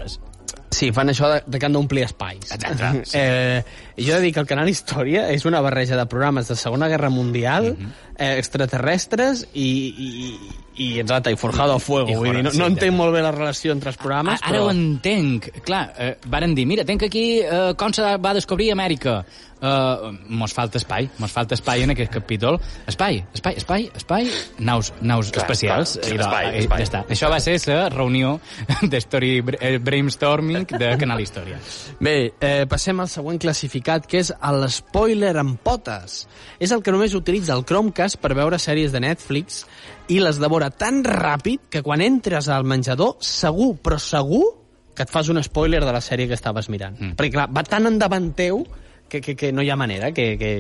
[0.76, 2.50] Sí, fan això de, de que han d'omplir espais.
[2.52, 3.18] Exacte, sí.
[3.18, 3.64] eh,
[3.96, 6.90] jo he de dir que el Canal Història és una barreja de programes de Segona
[6.92, 7.92] Guerra Mundial, Mhm.
[8.18, 10.40] eh, extraterrestres i, i,
[10.78, 12.10] i exacte, i Forjado a Fuego.
[12.12, 14.66] I vull dir, no, no entenc molt bé la relació entre els programes, Ara però...
[14.68, 15.50] ho entenc.
[15.66, 19.22] Clar, eh, varen dir, mira, tenc aquí eh, com se va descobrir Amèrica.
[19.66, 22.60] Eh, mos falta espai, mos falta espai en aquest capítol.
[22.92, 24.28] Espai, espai, espai, espai,
[24.60, 25.96] naus, naus Clar, especials.
[26.02, 26.82] clar, I la- espai, eh, espai.
[26.84, 27.04] Ja està.
[27.16, 28.36] Això va ser la reunió
[28.92, 31.58] de Story eh, Brainstorming de Canal Història.
[32.04, 36.26] Bé, eh, passem al següent classificat, que és l'espoiler amb potes.
[36.60, 39.64] És el que només utilitza el Chromecast per veure sèries de Netflix
[40.12, 44.46] i les devora tan ràpid que quan entres al menjador, segur, però segur,
[44.96, 46.96] que et fas un spoiler de la sèrie que estaves mirant.
[47.00, 47.16] Mm.
[47.20, 48.64] Perquè, clar, va tan endavant teu
[49.10, 50.52] que, que, que no hi ha manera, que, que,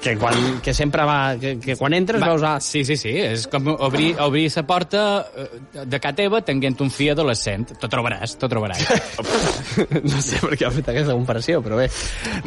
[0.00, 1.36] que, quan, que sempre va...
[1.40, 2.44] Que, que quan entres Va, veus...
[2.46, 3.12] Ah, Sí, sí, sí.
[3.20, 5.02] És com obrir, obrir la porta
[5.36, 7.66] eh, de ca teva tenint un fill adolescent.
[7.80, 8.82] T'ho trobaràs, t'ho trobaràs.
[10.10, 11.88] no sé per què ha fet aquesta comparació, però bé.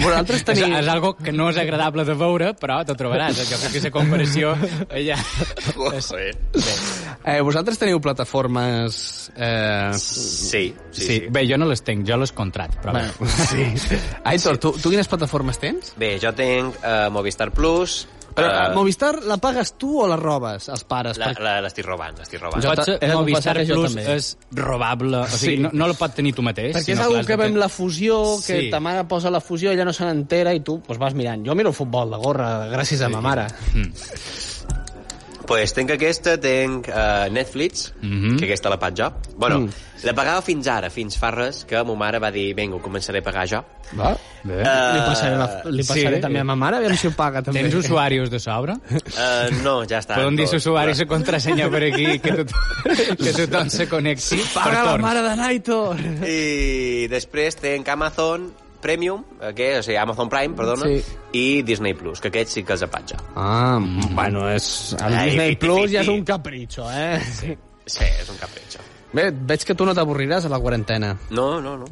[0.01, 0.67] Vosaltres teniu...
[0.71, 3.37] És, és algo que no és agradable de veure, però t'ho trobaràs.
[3.39, 4.55] Jo crec que aquesta comparació
[5.03, 5.19] ja...
[5.99, 6.31] és, bé.
[7.23, 9.03] Eh, vosaltres teniu plataformes...
[9.37, 9.91] Eh...
[9.99, 13.01] Sí, Sí, sí, bé, jo no les tenc, jo les contrat, però bé.
[13.17, 13.65] Bueno, sí.
[14.29, 15.93] Aitor, tu, tu quines plataformes tens?
[15.97, 18.07] Bé, jo tinc uh, Movistar Plus...
[18.33, 21.19] Però uh, Movistar la pagues tu o la robes, els pares?
[21.21, 22.63] la- Per- la- L'estic robant, l'estic robant.
[22.63, 24.15] Jo Pots, de Movistar Plus també.
[24.15, 25.61] és robable, o sigui, Sí.
[25.61, 26.73] no, no la pot tenir tu mateix.
[26.75, 28.69] Perquè és l'has que de ve amb ten- la fusió, que Sí.
[28.71, 31.45] ta mare posa la fusió, ella no se n'entera i tu pues, vas mirant.
[31.45, 33.45] Jo miro el futbol, la gorra, gràcies a ma mare.
[35.47, 38.37] Pues tinc aquesta, tinc uh, Netflix, Mhm.
[38.39, 39.11] que aquesta la paig jo.
[39.35, 39.69] Bueno, Mm.
[40.03, 43.19] la pagava fins ara, fins fa res, que ma mare va dir, vinga, ho començaré
[43.19, 43.63] a pagar jo.
[43.97, 44.15] Va?
[44.43, 44.57] Bé.
[44.63, 46.21] li passaré, la, li passaré Sí.
[46.21, 47.61] també a ma mare, aviam si ho paga també.
[47.61, 48.73] Tens usuaris de sobre?
[48.73, 50.15] Uh, no, ja està.
[50.15, 50.53] Poden dir tot.
[50.55, 52.51] l'usuari i contrasenya per aquí, que, tot,
[53.23, 55.95] que tothom se connecti Paga la mare de Naito!
[56.25, 58.51] I després tinc Amazon
[58.83, 61.17] Premium, eh, que, o sigui, Amazon Prime, perdona, Sí.
[61.39, 63.21] i Disney Plus, que aquests sí que els apaig jo.
[63.35, 63.79] Ah,
[64.11, 64.93] bueno, és...
[64.99, 65.93] El Ai, Disney fiti, Plus fiti.
[65.95, 67.19] ja és un capritxo, eh?
[67.39, 67.55] Sí.
[67.85, 68.79] Sí, és un capritxo.
[69.13, 71.11] Bé, veig que tu no t'avorriràs a la quarantena.
[71.31, 71.85] No, no, no.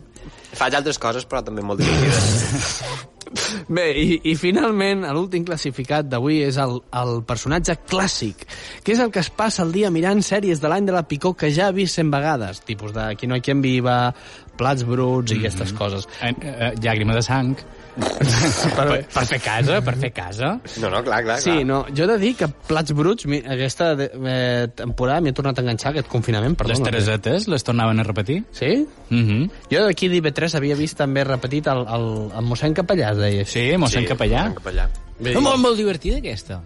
[0.57, 2.81] Faig altres coses, però també molt divertides.
[3.71, 8.43] Bé, i, i finalment, l'últim classificat d'avui és el, el personatge clàssic,
[8.83, 11.31] que és el que es passa el dia mirant sèries de l'any de la picó
[11.37, 13.99] que ja ha vist 100 vegades, tipus de Qui no hi quien viva,
[14.59, 16.09] Plats bruts i aquestes coses.
[16.21, 17.55] Eh, eh, llàgrima de sang.
[18.77, 20.51] per, per fer casa, per fer casa.
[20.81, 21.65] No, no, clar, clar, Sí, clar.
[21.67, 25.61] no, jo he de dir que Plats bruts, mi- aquesta eh, temporada m'he tornat a
[25.65, 26.89] enganxar aquest confinament, Les perdona.
[26.91, 28.43] Teresetes les tornaven a repetir.
[28.51, 28.87] Sí?
[29.09, 29.49] Mm -hmm.
[29.71, 33.45] Jo d'aquí d'IV3 havia vist també repetit el, el, el mossèn Capellà, es deia.
[33.45, 34.47] Sí, mossèn Capellà.
[34.49, 34.87] mossèn Capellà.
[35.19, 36.61] Bé, No, molt, molt divertida, aquesta.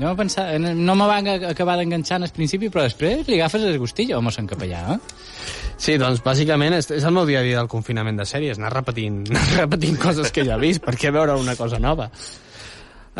[0.00, 1.18] No, va pensar, no me va
[1.50, 4.98] acabar d'enganxar al principi, però després li agafes el gustillo a mossèn Capellà, eh?
[5.80, 8.72] Sí, doncs bàsicament és, és el meu dia a dia del confinament de sèries, anar
[8.72, 12.08] repetint, anar repetint coses que ja he vist, per què veure una cosa nova?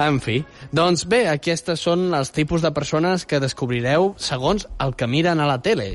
[0.00, 0.38] En fi,
[0.72, 5.50] doncs bé, aquestes són els tipus de persones que descobrireu segons el que miren a
[5.50, 5.90] la tele.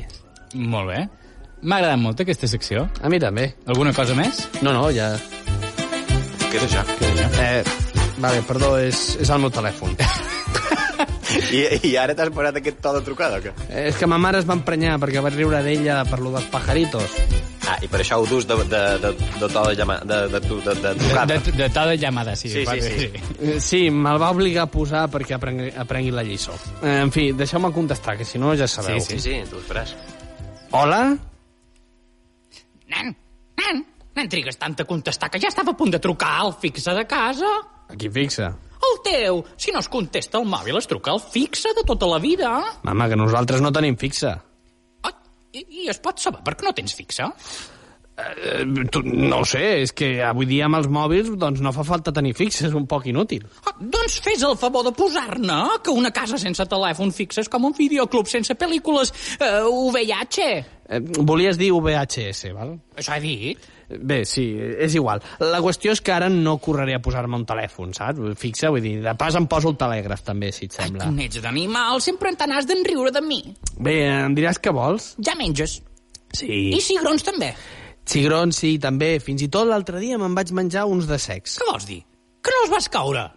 [0.53, 1.01] Molt bé.
[1.65, 2.85] M'ha agradat molt aquesta secció.
[3.01, 3.47] A mi també.
[3.65, 4.45] Alguna cosa més?
[4.61, 5.15] No, no, ja...
[6.45, 6.85] Què és això?
[7.41, 7.65] Eh,
[8.21, 9.97] vale, perdó, és, és el meu telèfon.
[11.51, 13.51] I, I ara t'has posat aquest to de trucada, o què?
[13.69, 16.47] Eh, és que ma mare es va emprenyar perquè vaig riure d'ella per lo dels
[16.53, 17.15] pajaritos.
[17.67, 19.11] Ah, i per això ho dus de, de, de,
[19.41, 21.25] de to de, llama, de, de, de, de, de De, trucada.
[21.33, 22.49] de, de to de llamada, sí.
[22.53, 23.09] Sí, sí, sí.
[23.41, 26.53] Eh, Sí, me'l va obligar a posar perquè aprengui, aprengui la lliçó.
[26.83, 28.99] Eh, en fi, deixeu-me contestar, que si no ja sabeu.
[29.01, 29.95] Sí, sí, tu esperes.
[30.77, 31.01] Hola?
[32.87, 33.15] Nen,
[33.57, 33.81] nen,
[34.15, 36.93] no en trigues tant a contestar, que ja estava a punt de trucar al fixe
[36.93, 37.49] de casa.
[37.89, 38.53] Aquí fixa.
[38.85, 42.19] El teu, si no es contesta el mòbil, es truca al fixe de tota la
[42.23, 42.51] vida.
[42.87, 44.35] Mama, que nosaltres no tenim fixa.
[45.05, 45.15] Ai,
[45.53, 47.31] i, I es pot saber per què no tens fixe?
[48.15, 51.83] Eh, tu, no ho sé, és que avui dia amb els mòbils doncs no fa
[51.83, 53.43] falta tenir fixa, és un poc inútil.
[53.67, 57.67] Ah, doncs fes el favor de posar-ne que una casa sense telèfon fixe és com
[57.67, 60.47] un videoclub sense pel·lícules eh, VIH.
[60.87, 62.77] Eh, volies dir VHS, val?
[62.95, 63.67] Això he dit.
[63.89, 65.21] Bé, sí, és igual.
[65.43, 68.21] La qüestió és que ara no correré a posar-me un telèfon, saps?
[68.41, 71.11] Fixa, vull dir, de pas em poso el telègraf també, si et sembla.
[71.13, 73.41] N'ets d'animal, sempre en t'anàs d'enriure de mi.
[73.77, 75.13] Bé, em diràs què vols?
[75.21, 75.79] Ja menges.
[76.35, 76.71] Sí.
[76.73, 77.53] I cigrons també.
[78.09, 79.15] Cigrons, sí, també.
[79.23, 81.59] Fins i tot l'altre dia me'n vaig menjar uns de secs.
[81.61, 82.01] Què vols dir?
[82.45, 83.29] Que no els vas caure?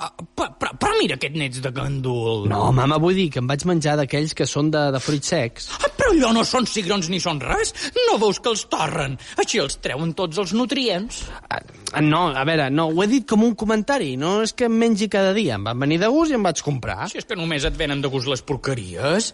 [0.00, 2.46] Ah, però, però, però mira que et n'ets de gandul.
[2.48, 5.66] No, mama, vull dir que em vaig menjar d'aquells que són de, de fruits secs.
[5.76, 7.74] Ah, però allò no són cigrons ni són res.
[8.08, 9.18] No veus que els torren.
[9.42, 11.20] Així els treuen tots els nutrients.
[11.50, 11.60] Ah,
[12.00, 14.14] No, a veure, no, ho he dit com un comentari.
[14.16, 15.58] No és que em mengi cada dia.
[15.60, 17.10] Em van venir de gust i em vaig comprar.
[17.12, 19.32] Si és que només et venen de gust les porqueries.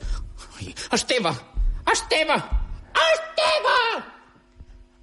[0.59, 1.35] Ai, Esteve!
[1.93, 2.41] Esteve!
[3.07, 4.16] Esteve!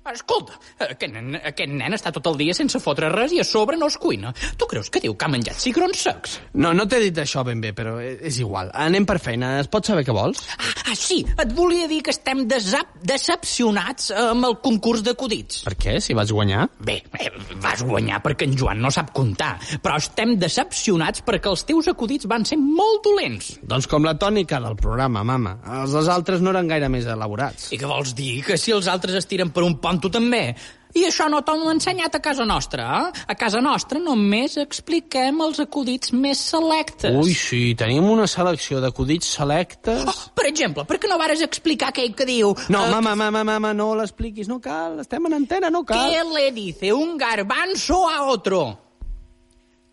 [0.03, 3.77] Escolta, aquest nen, aquest nen està tot el dia sense fotre res i a sobre
[3.79, 4.33] no es cuina.
[4.59, 6.33] Tu creus que diu que ha menjat cigrons secs?
[6.59, 8.71] No, no t'he dit això ben bé, però és igual.
[8.75, 9.53] Anem per feina.
[9.61, 10.41] Es pot saber què vols?
[10.57, 15.61] Ah, ah sí, et volia dir que estem desap decepcionats amb el concurs d'acudits.
[15.69, 16.67] Per què, si vas guanyar?
[16.83, 17.31] Bé, eh,
[17.63, 22.27] vas guanyar perquè en Joan no sap comptar, però estem decepcionats perquè els teus acudits
[22.27, 23.53] van ser molt dolents.
[23.63, 25.55] Doncs com la tònica del programa, mama.
[25.79, 27.71] Els dels altres no eren gaire més elaborats.
[27.71, 28.33] I què vols dir?
[28.43, 30.53] Que si els altres es tiren per un pont, tu també?
[30.93, 33.23] I això no t'ho han ensenyat a casa nostra, eh?
[33.33, 37.17] A casa nostra només expliquem els acudits més selectes.
[37.17, 40.03] Ui, sí, tenim una selecció d'acudits selectes...
[40.05, 42.53] Oh, per exemple, per què no vares explicar aquell que diu...
[42.69, 46.05] No, eh, mama, mama, mama, no l'expliquis, no cal, estem en antena, no cal.
[46.13, 48.61] ¿Qué le dice un garbanzo a otro?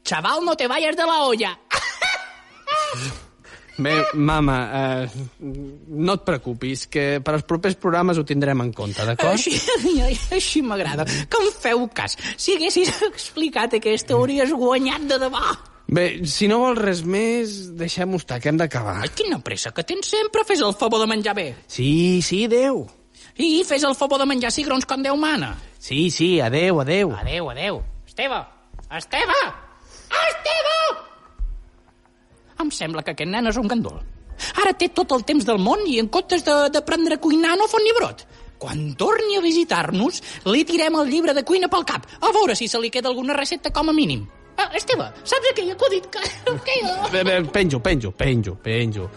[0.05, 1.57] Chaval, no te vayas de la olla.
[3.81, 5.09] Bé, mama, eh,
[5.41, 9.33] no et preocupis, que per als propers programes ho tindrem en compte, d'acord?
[9.33, 9.57] Així,
[10.37, 11.07] així m'agrada.
[11.07, 12.19] Que em feu cas.
[12.37, 15.43] Si haguessis explicat aquesta, hauries guanyat de debò.
[15.91, 19.01] Bé, si no vols res més, deixem-ho estar, que hem d'acabar.
[19.03, 20.45] Ai, quina pressa que tens sempre.
[20.47, 21.49] Fes el favor de menjar bé.
[21.67, 22.85] Sí, sí, adeu.
[23.41, 25.55] I fes el favor de menjar cigrons com Déu mana.
[25.81, 27.17] Sí, sí, adeu, adeu.
[27.17, 27.83] Adeu, adeu.
[28.07, 28.45] Esteve!
[29.01, 29.41] Esteve!
[30.11, 31.10] Esteve!
[32.61, 34.01] Em sembla que aquest nen és un gandol.
[34.63, 37.67] Ara té tot el temps del món i en comptes de- d'aprendre a cuinar no
[37.69, 38.27] fot ni brot.
[38.61, 42.69] Quan torni a visitar-nos, li tirem el llibre de cuina pel cap, a veure si
[42.69, 44.27] se li queda alguna recepta com a mínim.
[44.59, 46.21] Ah, Esteve, saps aquell acudit que...
[46.67, 47.23] que...
[47.25, 49.09] Bé, penjo, penjo, penjo, penjo.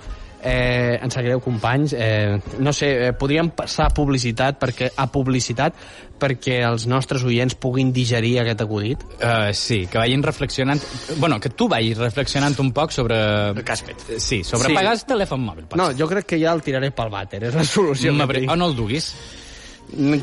[0.44, 1.94] Eh, ens sap greu, companys.
[1.96, 5.78] Eh, no sé, eh, podríem passar a publicitat perquè, a publicitat
[6.20, 9.02] perquè els nostres oients puguin digerir aquest acudit?
[9.18, 10.82] Uh, sí, que vagin reflexionant...
[11.18, 13.18] Bueno, que tu vagis reflexionant un poc sobre...
[13.52, 14.04] El que has fet.
[14.20, 14.76] Sí, sobre Sí.
[14.76, 15.66] pagar el telèfon mòbil.
[15.72, 18.46] pot No, jo crec que ja el tiraré pel vàter, és la solució Mm, que.
[18.52, 19.14] O no el duguis.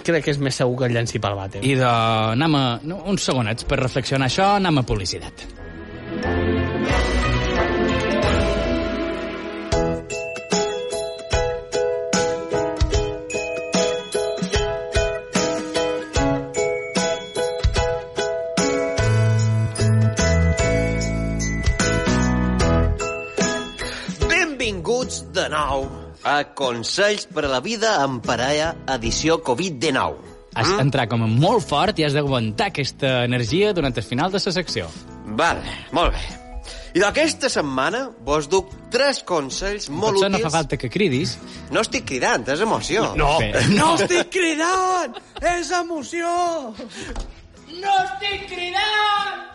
[0.04, 1.64] Crec que és més segur que el llenci pel vàter.
[1.64, 1.86] I de...
[2.36, 2.64] Anem a...
[2.82, 5.44] No, uns segonets per reflexionar això, anem a publicitat.
[25.10, 25.86] Benvinguts de nou
[26.22, 30.14] a Consells per a la vida en parella edició Covid-19.
[30.54, 30.76] Has Mm?
[30.78, 34.86] d'entrar com molt fort i has d'aguantar aquesta energia durant el final de la secció.
[35.26, 36.20] Vale, molt bé.
[36.94, 40.42] I d'aquesta setmana vos duc tres consells molt Potser no útils.
[40.52, 41.38] fa falta que cridis.
[41.70, 43.14] No estic cridant, és emoció.
[43.16, 43.38] No,
[43.70, 45.16] No estic cridant!
[45.42, 46.26] És emoció!
[47.80, 49.46] No estic cridant!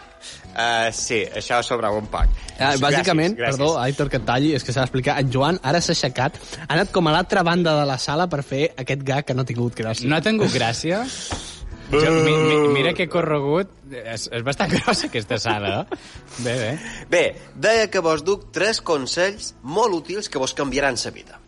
[0.55, 2.29] Uh, sí, això sobrava un poc.
[2.57, 3.57] Ah, bàsicament, Gràcies, gràcies.
[3.57, 5.17] perdó, Aitor, que et talli, és que s'ha d'explicar.
[5.19, 8.39] En Joan ara s'ha aixecat, ha anat com a l'altra banda de la sala per
[8.47, 10.07] fer aquest gag que no ha tingut gràcia.
[10.07, 11.03] No ha tingut gràcia.
[11.91, 13.69] Jo, mi, mi, mira que he corregut.
[13.91, 15.99] És, és bastant grossa aquesta sala, eh?
[16.39, 16.71] Bé, bé.
[17.11, 17.23] Bé,
[17.67, 21.39] deia que vos duc tres consells molt útils que vos canviaran la vida.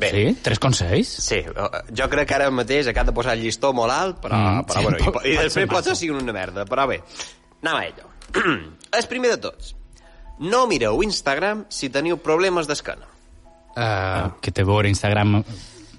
[0.00, 0.10] Bé.
[0.16, 0.24] Sí?
[0.42, 1.12] Tres consells?
[1.28, 4.34] Sí, eh, jo crec que ara mateix acaba de posar el llistó molt alt, però,
[4.40, 5.90] Mm, però sí, bueno, i, i després ser pot massa.
[5.92, 7.02] ser sigui una merda, però bé,
[7.62, 8.09] anem a ello.
[8.98, 9.74] el primer de tots,
[10.40, 13.08] no mireu Instagram si teniu problemes d'esquena.
[13.70, 15.42] Uh, que té a veure Instagram...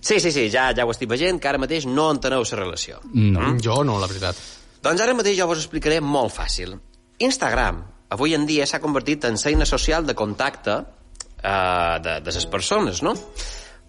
[0.02, 2.98] Sí, sí, sí, ja, ja ho estic veient, que ara mateix no enteneu la relació.
[3.14, 3.52] No.
[3.62, 4.40] Jo no, la veritat.
[4.82, 6.74] Doncs ara mateix jo vos explicaré molt fàcil.
[7.22, 12.48] Instagram, avui en dia, s'ha convertit en seina social de contacte eh, de, de les
[12.50, 13.14] persones, no?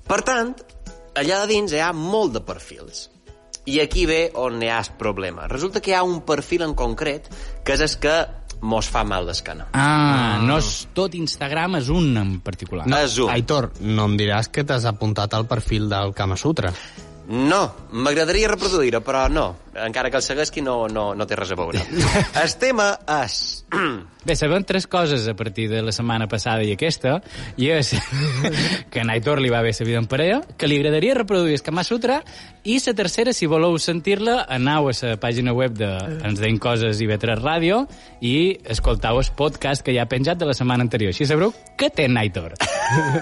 [0.04, 0.52] Per tant,
[1.16, 3.06] allà dins hi ha molt de perfils.
[3.64, 5.46] I aquí ve on hi ha el problema.
[5.50, 7.28] Resulta que hi ha un perfil en concret
[7.64, 8.16] que és el que
[8.62, 9.68] mos fa mal d'esquena.
[9.74, 12.86] Ah, no és tot Instagram, és un en particular.
[12.90, 12.98] No.
[13.02, 13.30] És un.
[13.30, 16.72] Aitor, no em diràs que t'has apuntat al perfil del Kama Sutra.
[17.32, 17.62] No,
[17.96, 19.46] m'agradaria reproduir-ho, però no.
[19.72, 21.80] Encara que el segueixi, no, no, no té res a veure.
[22.42, 22.90] el tema
[23.24, 23.64] és...
[24.28, 27.16] Bé, sabem tres coses a partir de la setmana passada i aquesta,
[27.56, 27.94] i és
[28.92, 31.64] que a Naitor li va bé la vida en parella, que li agradaria reproduir el
[31.64, 32.20] Kama Sutra,
[32.68, 35.88] i la tercera, si voleu sentir-la, anau a la pàgina web de
[36.20, 37.86] Ens deim coses i Vetres Ràdio
[38.20, 41.16] i escoltau el podcast que ja ha penjat de la setmana anterior.
[41.16, 42.60] Així sabreu què té Naitor.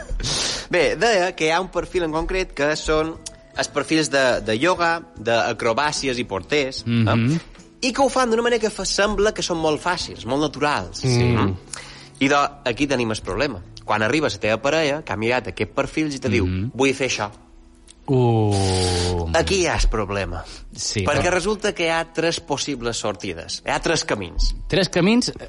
[0.75, 3.15] Bé, deia que hi ha un perfil en concret que són
[3.61, 7.31] els perfils de, de yoga, d'acrobàcies i porters, Mhm.
[7.35, 7.41] eh?
[7.83, 10.99] i que ho fan d'una manera que fa, sembla que són molt fàcils, molt naturals.
[11.01, 11.31] Sí.
[12.21, 13.63] I de, aquí tenim el problema.
[13.85, 16.45] Quan arriba la teva parella, que ha mirat aquest perfil i te diu,
[16.75, 17.31] vull fer això.
[18.07, 19.31] Uh...
[19.35, 20.43] Aquí hi ha el problema.
[20.75, 23.63] Sí, Perquè però- resulta que hi ha tres possibles sortides.
[23.67, 24.55] Hi ha tres camins.
[24.69, 25.31] Tres camins...
[25.39, 25.49] eh,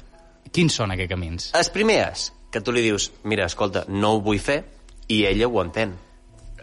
[0.52, 1.50] Quins són aquests camins?
[1.56, 4.58] El primer és que tu li dius, mira, escolta, no ho vull fer,
[5.08, 5.94] i ella ho entén.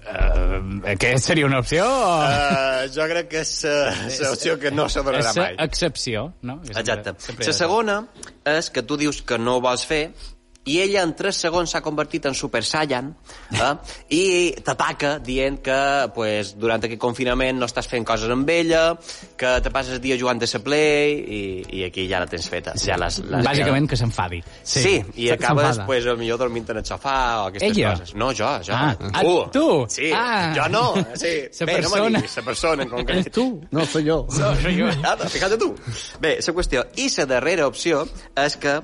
[0.09, 2.09] Uh, aquesta seria una opció o...
[2.25, 3.91] Uh, jo crec que és uh,
[4.23, 5.55] l'opció que no s'adonarà és mai.
[5.67, 6.59] excepció, no?
[6.65, 7.13] Exacte.
[7.45, 7.99] La segona
[8.49, 10.03] és que tu dius que no ho vols fer
[10.69, 13.11] i ella en 3 segons s'ha convertit en Super Saiyan
[13.57, 13.71] eh?
[14.19, 14.23] i
[14.65, 15.79] t'ataca dient que
[16.15, 18.83] pues, durant aquest confinament no estàs fent coses amb ella,
[19.39, 21.41] que te passes el dia jugant a la Play i,
[21.79, 22.73] i aquí ja la tens feta.
[22.79, 24.41] Ja l'has, l'has Bàsicament que s'enfadi.
[24.63, 24.95] Sí, sí
[25.25, 27.93] i acabes, pues, potser dormint en el sofà o aquestes Ella?
[27.95, 28.13] coses.
[28.15, 28.73] No, jo, jo.
[28.75, 29.65] Ah, ah, tu?
[29.89, 30.53] Sí, Ah.
[30.55, 30.93] jo no.
[31.15, 31.33] Sí.
[31.65, 32.03] Bé, no persona.
[32.09, 33.31] me diguis, la persona en concret.
[33.33, 34.19] Tu, no soy jo.
[34.37, 34.87] No, soy jo.
[35.01, 35.73] Nada, fíjate tu.
[36.19, 36.85] Bé, la qüestió.
[36.97, 38.05] I la darrera opció
[38.35, 38.79] és que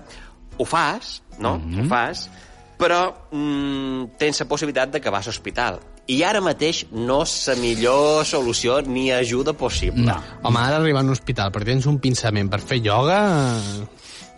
[0.58, 1.58] ho fas, no?
[1.60, 1.86] Mhm.
[1.86, 2.30] Ho fas,
[2.78, 3.01] però
[3.32, 5.80] mm, tens la possibilitat d'acabar a l'hospital.
[6.08, 10.06] I ara mateix no és la millor solució ni ajuda possible.
[10.06, 10.20] No.
[10.43, 13.22] Home, ara arribar a un hospital perquè tens un pensament per fer ioga...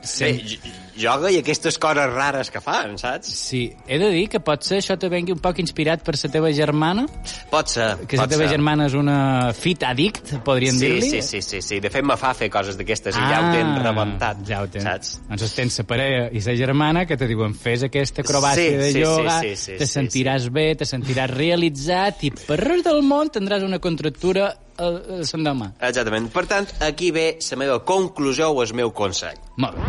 [0.02, 0.24] Sí.
[0.24, 0.60] Bé,
[1.02, 3.28] ioga i aquestes coses rares que fan, saps?
[3.28, 6.52] Sí, he de dir que potser això te vengui un poc inspirat per la teva
[6.54, 7.06] germana,
[7.52, 8.52] Pot ser, que la pot teva ser.
[8.56, 11.10] germana és una fit addict, podríem Sí, dir-li.
[11.10, 11.80] sí, sí, sí, sí.
[11.84, 14.84] De fet, me fa fer coses d'aquestes i ja ho tens rebentat, Ja ho tens.
[14.86, 15.12] saps?
[15.30, 18.92] Doncs tens la parella i la germana que te diuen fes aquesta acrobàcia Sí, de
[18.94, 22.84] sí, ioga, sí, sí, sí, te sí, sentiràs bé, te sentiràs realitzat i per res
[22.86, 25.72] del món tindràs una contractura l'endemà.
[25.82, 26.30] Exactament.
[26.34, 29.38] Per tant, aquí ve la meva conclusió o el meu consell.
[29.58, 29.84] Molt bé.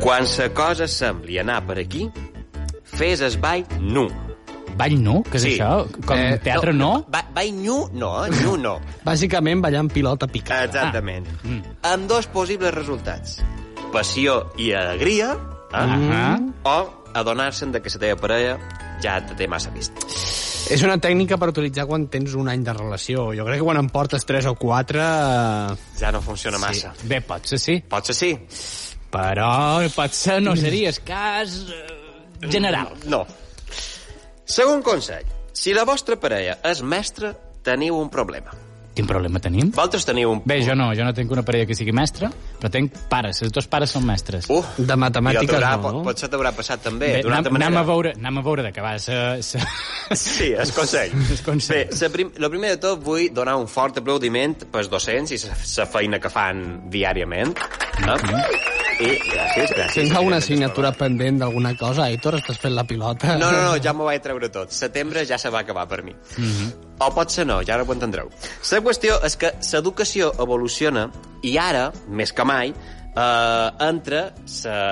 [0.00, 2.08] Quan la cosa sembli anar per aquí,
[2.96, 4.06] fes el ball nu.
[4.78, 5.22] Ball nu?
[5.26, 5.54] Què és Sí.
[5.58, 5.86] això?
[6.06, 7.04] Com Eh, teatre no?
[7.08, 8.30] Ba ball nu, no, eh?
[8.42, 8.80] nu no.
[9.04, 10.64] Bàsicament ballant pilota picada.
[10.64, 11.26] Exactament.
[11.26, 11.46] Ah.
[11.48, 11.62] Mm.
[11.82, 13.42] Amb dos possibles resultats.
[13.92, 15.74] Passió i alegria, eh?
[15.74, 16.38] Ah.
[16.64, 16.78] o
[17.14, 18.58] adonar-se'n de que la teva parella
[19.02, 20.04] ja té massa vist.
[20.68, 23.30] És una tècnica per utilitzar quan tens un any de relació.
[23.36, 25.00] Jo crec que quan en portes 3 o 4...
[25.00, 25.88] Eh...
[26.00, 26.92] Ja no funciona massa.
[26.98, 27.08] Sí.
[27.08, 28.32] Bé, potser sí, Pot ser sí?
[29.08, 32.92] però potser no seria el cas eh, general.
[33.08, 33.24] No.
[34.44, 35.24] Segon consell.
[35.56, 37.32] Si la vostra parella és mestra,
[37.66, 38.52] teniu un problema.
[38.98, 39.68] Quin problema tenim?
[39.70, 40.40] Vosaltres teniu un...
[40.48, 42.26] Bé, jo no, jo no tinc una parella que sigui mestra,
[42.58, 44.48] però tinc pares, els dos pares són mestres.
[44.50, 46.02] Uh, De matemàtiques no, pot- no?
[46.08, 47.84] Potser t'haurà passat també, Bé, d'una anem, altra anem, manera.
[47.84, 49.62] a veure, anem a veure d'acabar sa, sa...
[50.18, 51.14] Sí, el consell.
[51.36, 51.94] El consell.
[51.94, 55.86] Bé, prim, lo primer de tot vull donar un fort aplaudiment pels docents i la
[55.86, 57.54] feina que fan diàriament.
[58.02, 58.77] Eh?
[58.98, 59.94] Gràcies, gràcies.
[59.94, 62.38] Tens alguna assignatura pendent d'alguna cosa, Aitor?
[62.40, 63.36] Estàs fent la pilota?
[63.38, 64.74] No, no, no, ja m'ho vaig treure tot.
[64.74, 66.12] Setembre ja se va acabar per mi.
[66.12, 66.72] Mm -hmm.
[67.06, 68.28] O potser no, ja ara ho entendreu.
[68.72, 71.10] La qüestió és que l'educació evoluciona
[71.42, 72.74] i ara, més que mai,
[73.16, 74.34] eh, entra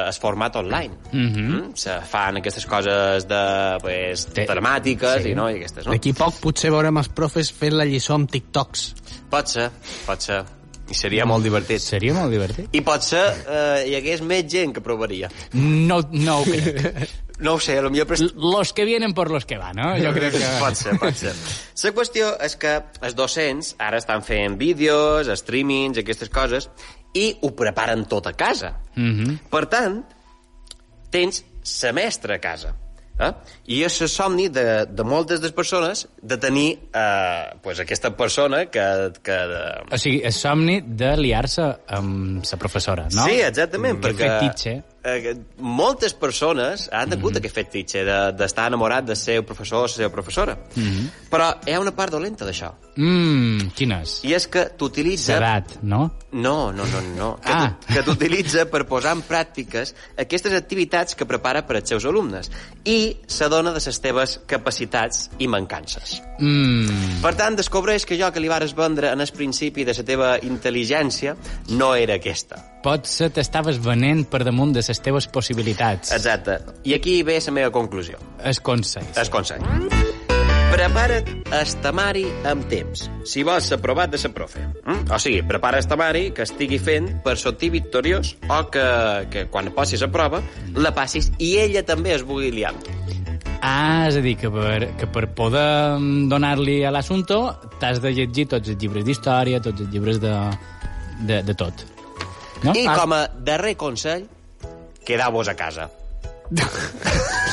[0.09, 0.95] el format online.
[1.13, 1.75] Mm -hmm.
[1.75, 5.31] Se fan aquestes coses de, pues, Té- telemàtiques sí.
[5.31, 5.93] i, no, i aquestes, no?
[5.93, 8.95] D'aquí poc potser veurem els profes fent la lliçó amb TikToks.
[9.31, 9.71] Pot ser,
[10.07, 10.45] pot ser.
[10.91, 11.83] I seria molt divertit.
[11.83, 12.69] Seria molt divertit.
[12.77, 15.31] I potser eh, hi hagués més gent que provaria.
[15.55, 17.07] No, no ho crec.
[17.37, 18.05] No ho sé, potser...
[18.09, 18.27] Però...
[18.57, 19.91] Los que vienen por los que van, no?
[20.01, 20.53] Jo crec que...
[20.63, 21.35] Pot ser, pot ser.
[21.83, 22.73] La qüestió és que
[23.05, 26.71] els docents ara estan fent vídeos, streamings, aquestes coses,
[27.13, 28.79] i ho preparen tot a casa.
[28.95, 29.37] Mm -hmm.
[29.53, 30.01] Per tant,
[31.13, 32.73] tens semestre a casa.
[33.19, 33.31] Eh?
[33.73, 38.13] I és el somni de, de moltes de les persones de tenir eh, pues aquesta
[38.17, 38.85] persona que...
[39.25, 39.39] que
[39.91, 43.25] O sigui, el somni de liar-se amb la professora, no?
[43.25, 44.77] Sí, exactament, Que perquè fetitxe.
[45.07, 47.39] Eh, moltes persones han tingut mm -hmm.
[47.39, 50.55] aquest fetitxe de- d'estar enamorat del seu professor o la seva professora.
[50.75, 51.11] Mm -hmm.
[51.31, 52.73] Però hi ha una part dolenta d'això.
[52.97, 54.21] Mmm, quin és?
[54.25, 55.35] I és que t'utilitza...
[55.35, 56.15] L'edat, no?
[56.33, 57.37] No, no, no, no.
[57.41, 57.77] Que Ah.
[57.87, 62.51] Que t'utilitza per posar en pràctiques aquestes activitats que prepara per als seus alumnes
[62.85, 66.23] i s'adona de les teves capacitats i mancances.
[66.39, 67.21] Mmm...
[67.23, 70.39] Per tant, descobreix que allò que li vares vendre en el principi de la teva
[70.41, 71.37] intel·ligència
[71.69, 72.57] no era aquesta.
[72.83, 76.13] Potser t'estaves venent per damunt de les teves possibilitats.
[76.17, 76.59] Exacte.
[76.85, 78.19] I aquí ve la meva conclusió.
[78.43, 79.07] El consell.
[79.17, 79.63] El consell.
[80.67, 84.65] Prepara't el temari amb temps, si vols ser aprovat de la profe.
[84.85, 85.13] Mm?
[85.15, 88.87] O sigui, prepara el temari que estigui fent per sortir victoriós o que,
[89.31, 90.43] que quan passis a prova
[90.75, 92.75] la passis i ella també es vulgui liar.
[93.63, 97.41] Ah, és a dir, que per, que per poder mm, donar-li a l'assumpto
[97.81, 100.35] t'has de llegir tots els llibres d'història, tots els llibres de,
[101.23, 101.87] de, de tot.
[102.65, 102.75] No?
[102.75, 104.27] I ah, com a darrer consell,
[105.07, 105.89] quedeu-vos a casa.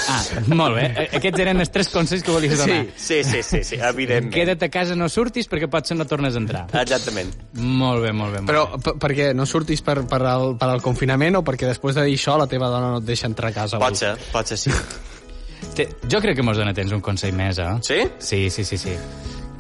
[0.07, 0.23] ah,
[0.53, 0.83] molt bé.
[0.93, 2.83] A- Aquests eren els tres consells que volies donar.
[2.95, 4.33] Sí, sí, sí, sí, evidentment.
[4.35, 6.65] Queda't a casa, no surtis, perquè potser no tornes a entrar.
[6.81, 7.31] Exactament.
[7.57, 8.41] Molt bé, molt bé.
[8.43, 8.93] Molt Però bé.
[9.01, 9.29] per, què?
[9.37, 12.47] No surtis per, per, al, per al confinament o perquè després de dir això la
[12.51, 13.79] teva dona no et deixa entrar a casa?
[13.81, 14.73] Pot ser, pot ser sí.
[15.77, 17.71] Té, jo crec que mos dona tens un consell més, eh?
[17.81, 18.01] Sí?
[18.19, 18.93] Sí, sí, sí, sí.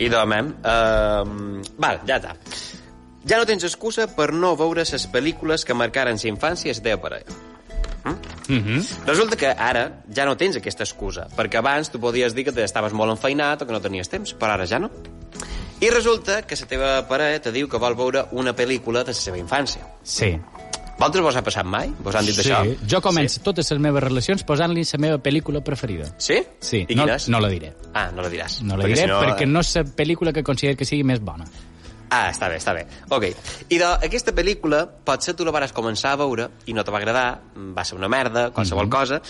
[0.03, 0.51] I domem.
[0.61, 2.35] Uh, val, ja està.
[3.25, 6.83] Ja no tens excusa per no veure les pel·lícules que marcaren la infància i la
[6.83, 7.39] teva parella.
[8.03, 8.53] Mm?
[8.53, 8.81] Mhm.
[9.07, 12.93] Resulta que ara ja no tens aquesta excusa, perquè abans tu podies dir que estaves
[12.93, 14.89] molt enfeinat o que no tenies temps, però ara ja no.
[15.81, 19.19] I resulta que la teva parella te diu que vol veure una pel·lícula de la
[19.19, 19.81] seva infància.
[20.03, 20.37] Sí.
[20.93, 21.89] Vosaltres vos ha passat mai?
[21.99, 22.43] Vos han dit sí.
[22.51, 22.61] això?
[22.87, 23.43] Jo començo sí.
[23.43, 26.05] totes les meves relacions posant-li la meva pel·lícula preferida.
[26.17, 26.37] Sí?
[26.59, 27.27] Sí, I no, quina és?
[27.29, 27.73] no la diré.
[27.93, 28.61] Ah, no la diràs.
[28.61, 31.03] No la Perquè diré si no- perquè no és la pel·lícula que considero que sigui
[31.03, 31.45] més bona.
[32.13, 32.83] Ah, està bé, està bé.
[33.09, 33.23] Ok.
[33.73, 36.99] I de, aquesta pel·lícula, potser tu la vas començar a veure i no te va
[37.01, 38.91] agradar, va ser una merda, qualsevol Mhm.
[38.91, 39.21] cosa,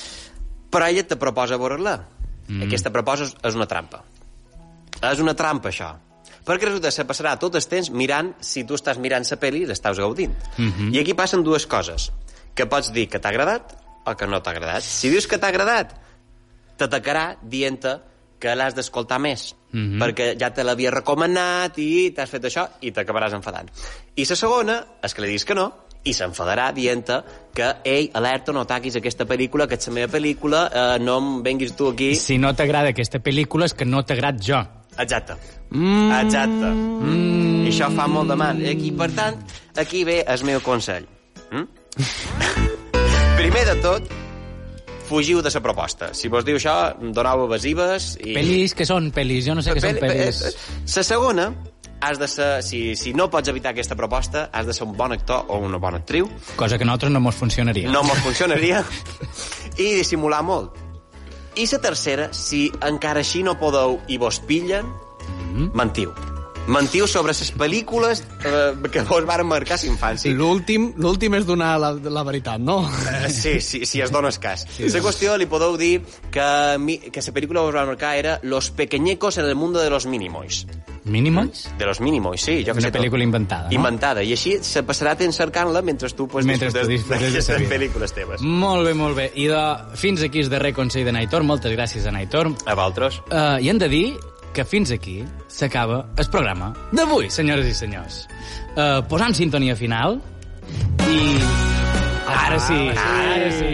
[0.69, 1.95] però ella te proposa veure-la.
[2.47, 2.63] Mhm.
[2.67, 4.03] Aquesta proposa és- una trampa.
[5.01, 5.95] És una trampa, això.
[6.45, 9.61] Perquè resulta que se passarà tot el temps mirant si tu estàs mirant la pel·li
[9.63, 10.36] i l'estàs gaudint.
[10.57, 10.93] Mhm.
[10.93, 12.11] I aquí passen dues coses.
[12.53, 13.73] Que pots dir que t'ha agradat
[14.05, 14.81] o que no t'ha agradat.
[14.81, 15.93] Si dius que t'ha agradat,
[16.77, 17.99] t'atacarà dient-te
[18.44, 20.02] que l'has d'escoltar més, Mhm.
[20.02, 23.72] perquè ja te l'havia recomanat i t'has fet això i t'acabaràs enfadant.
[24.16, 25.72] I la segona és que li diguis que no
[26.04, 27.08] i s'enfadarà dient
[27.56, 31.44] que ei, alerta, no ataquis aquesta pel·lícula, que és la meva pel·lícula, eh, no em
[31.44, 32.14] venguis tu aquí...
[32.16, 34.60] Si no t'agrada aquesta pel·lícula és que no t'agrad jo.
[35.00, 35.38] Exacte.
[35.72, 36.12] Mm.
[36.20, 36.74] Exacte.
[36.74, 37.64] Mm.
[37.66, 38.60] I això fa molt de mal.
[38.62, 39.39] I aquí, per tant,
[39.78, 41.08] aquí ve el meu consell.
[41.52, 41.64] Mm?
[43.38, 44.12] Primer de tot,
[45.08, 46.14] fugiu de la proposta.
[46.14, 48.34] Si vos diu això, donau evasives i...
[48.36, 50.41] Pel·lis que són pel·lis, jo no sé què són pel·lis.
[50.95, 51.47] La segona,
[52.04, 55.14] has de ser, si, si no pots evitar aquesta proposta, has de ser un bon
[55.16, 56.28] actor o una bona actriu.
[56.60, 57.89] Cosa que a nosaltres no mos funcionaria.
[57.91, 58.84] No mos funcionaria.
[59.78, 60.76] I dissimular molt.
[61.56, 64.88] I la tercera, si encara així no podeu i vos pillen,
[65.54, 65.72] Mhm.
[65.74, 66.12] mentiu.
[66.64, 70.32] Mentiu sobre les pel·lícules eh, que vos varen marcar a infància.
[70.32, 72.86] L'últim l'últim és donar la, la veritat, no?
[73.11, 74.64] Eh, Sí, sí, si es dones cas.
[74.72, 75.97] Sí, la qüestió li podeu dir
[76.32, 76.47] que,
[76.80, 79.89] mi, que la pel·lícula que us va marcar era Los pequeñecos en el mundo de
[79.89, 80.66] los minimois.
[81.03, 81.68] Mínimos?
[81.78, 82.64] De los minimois, sí.
[82.66, 83.76] Jo que Una pel·lícula inventada, no?
[83.76, 84.24] Inventada.
[84.24, 88.41] I així se passarà temps cercant-la mentre tu pues, Mentre disfrutes de d'aquestes pel·lícules teves.
[88.41, 89.32] Molt bé, molt bé.
[89.36, 89.64] I de,
[89.99, 91.43] fins aquí el darrer consell de Naitor.
[91.43, 92.53] Moltes gràcies a Naitor.
[92.64, 93.20] A vosaltres.
[93.28, 94.05] Uh, I hem de dir
[94.54, 98.24] que fins aquí s'acaba el programa d'avui, senyores i senyors.
[98.74, 100.20] Uh, posant sintonia final
[101.10, 101.22] i...
[102.24, 103.74] Ara sí, ara sí.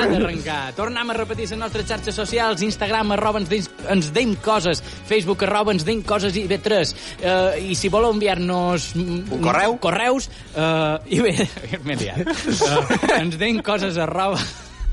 [0.00, 0.58] S'ha d'arrencar.
[0.76, 5.74] Tornem a repetir les nostres xarxes socials, Instagram, arroba ens ens deim coses, Facebook, arroba
[5.76, 6.94] ens deim coses i B3.
[7.20, 8.90] Uh, I si voleu enviar-nos...
[8.98, 9.78] Un correu?
[9.82, 11.36] Correus, uh, i bé...
[11.86, 12.26] M'he liat.
[12.26, 12.82] Uh,
[13.20, 14.40] ens deim coses, arroba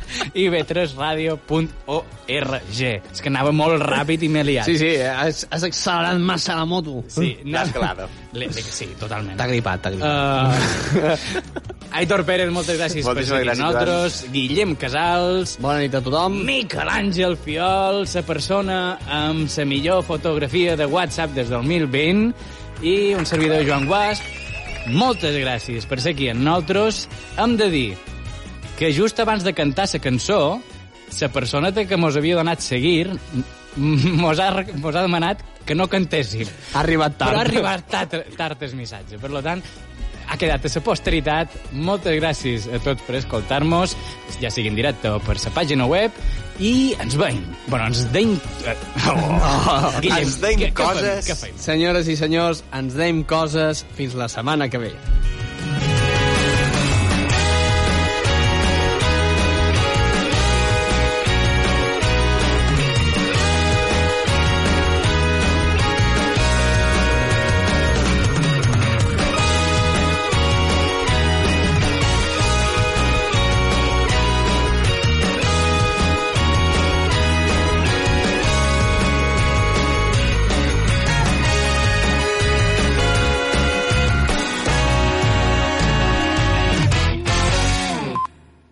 [0.44, 2.08] ib3radio.org.
[2.28, 4.66] És que anava molt ràpid i m'he liat.
[4.68, 6.94] Sí, sí, has, has accelerat massa la moto.
[7.12, 7.64] Sí, no.
[8.34, 9.38] Le, le, sí, totalment.
[9.40, 10.08] T'ha gripat, t'ha gripat.
[10.08, 10.14] Uh,
[11.98, 14.12] Aitor Pérez, moltes gràcies per Moltíssimes ser amb nosaltres.
[14.34, 15.50] Guillem Casals.
[15.64, 16.32] Bona nit a tothom.
[16.48, 18.78] Miquel Àngel Fiol, la persona
[19.08, 22.34] amb la millor fotografia de WhatsApp des del 2020
[22.86, 24.24] i un servidor Joan Guasp.
[24.88, 27.08] Moltes gràcies per ser aquí amb nosaltres.
[27.40, 27.88] Hem de dir
[28.78, 30.62] que just abans de cantar la cançó,
[31.20, 33.10] la personeta que mos havia donat seguir
[33.78, 34.52] mos ha,
[34.82, 36.48] mos ha demanat que no cantéssim.
[36.74, 37.32] Ha arribat tard.
[37.34, 39.20] Però ha arribat tard, tard el missatge.
[39.20, 39.62] Per tant,
[40.28, 41.54] ha quedat a la posteritat.
[41.74, 43.96] Moltes gràcies a tots per escoltar-nos,
[44.42, 46.12] ja sigui en directe o per la pàgina web,
[46.60, 47.44] i ens veiem.
[47.68, 48.38] Bueno, ens deim...
[49.12, 50.74] Oh, Ens deim fem?
[50.74, 51.28] coses.
[51.28, 51.58] Què fem?
[51.62, 54.94] Senyores i senyors, ens deim coses fins la setmana que ve.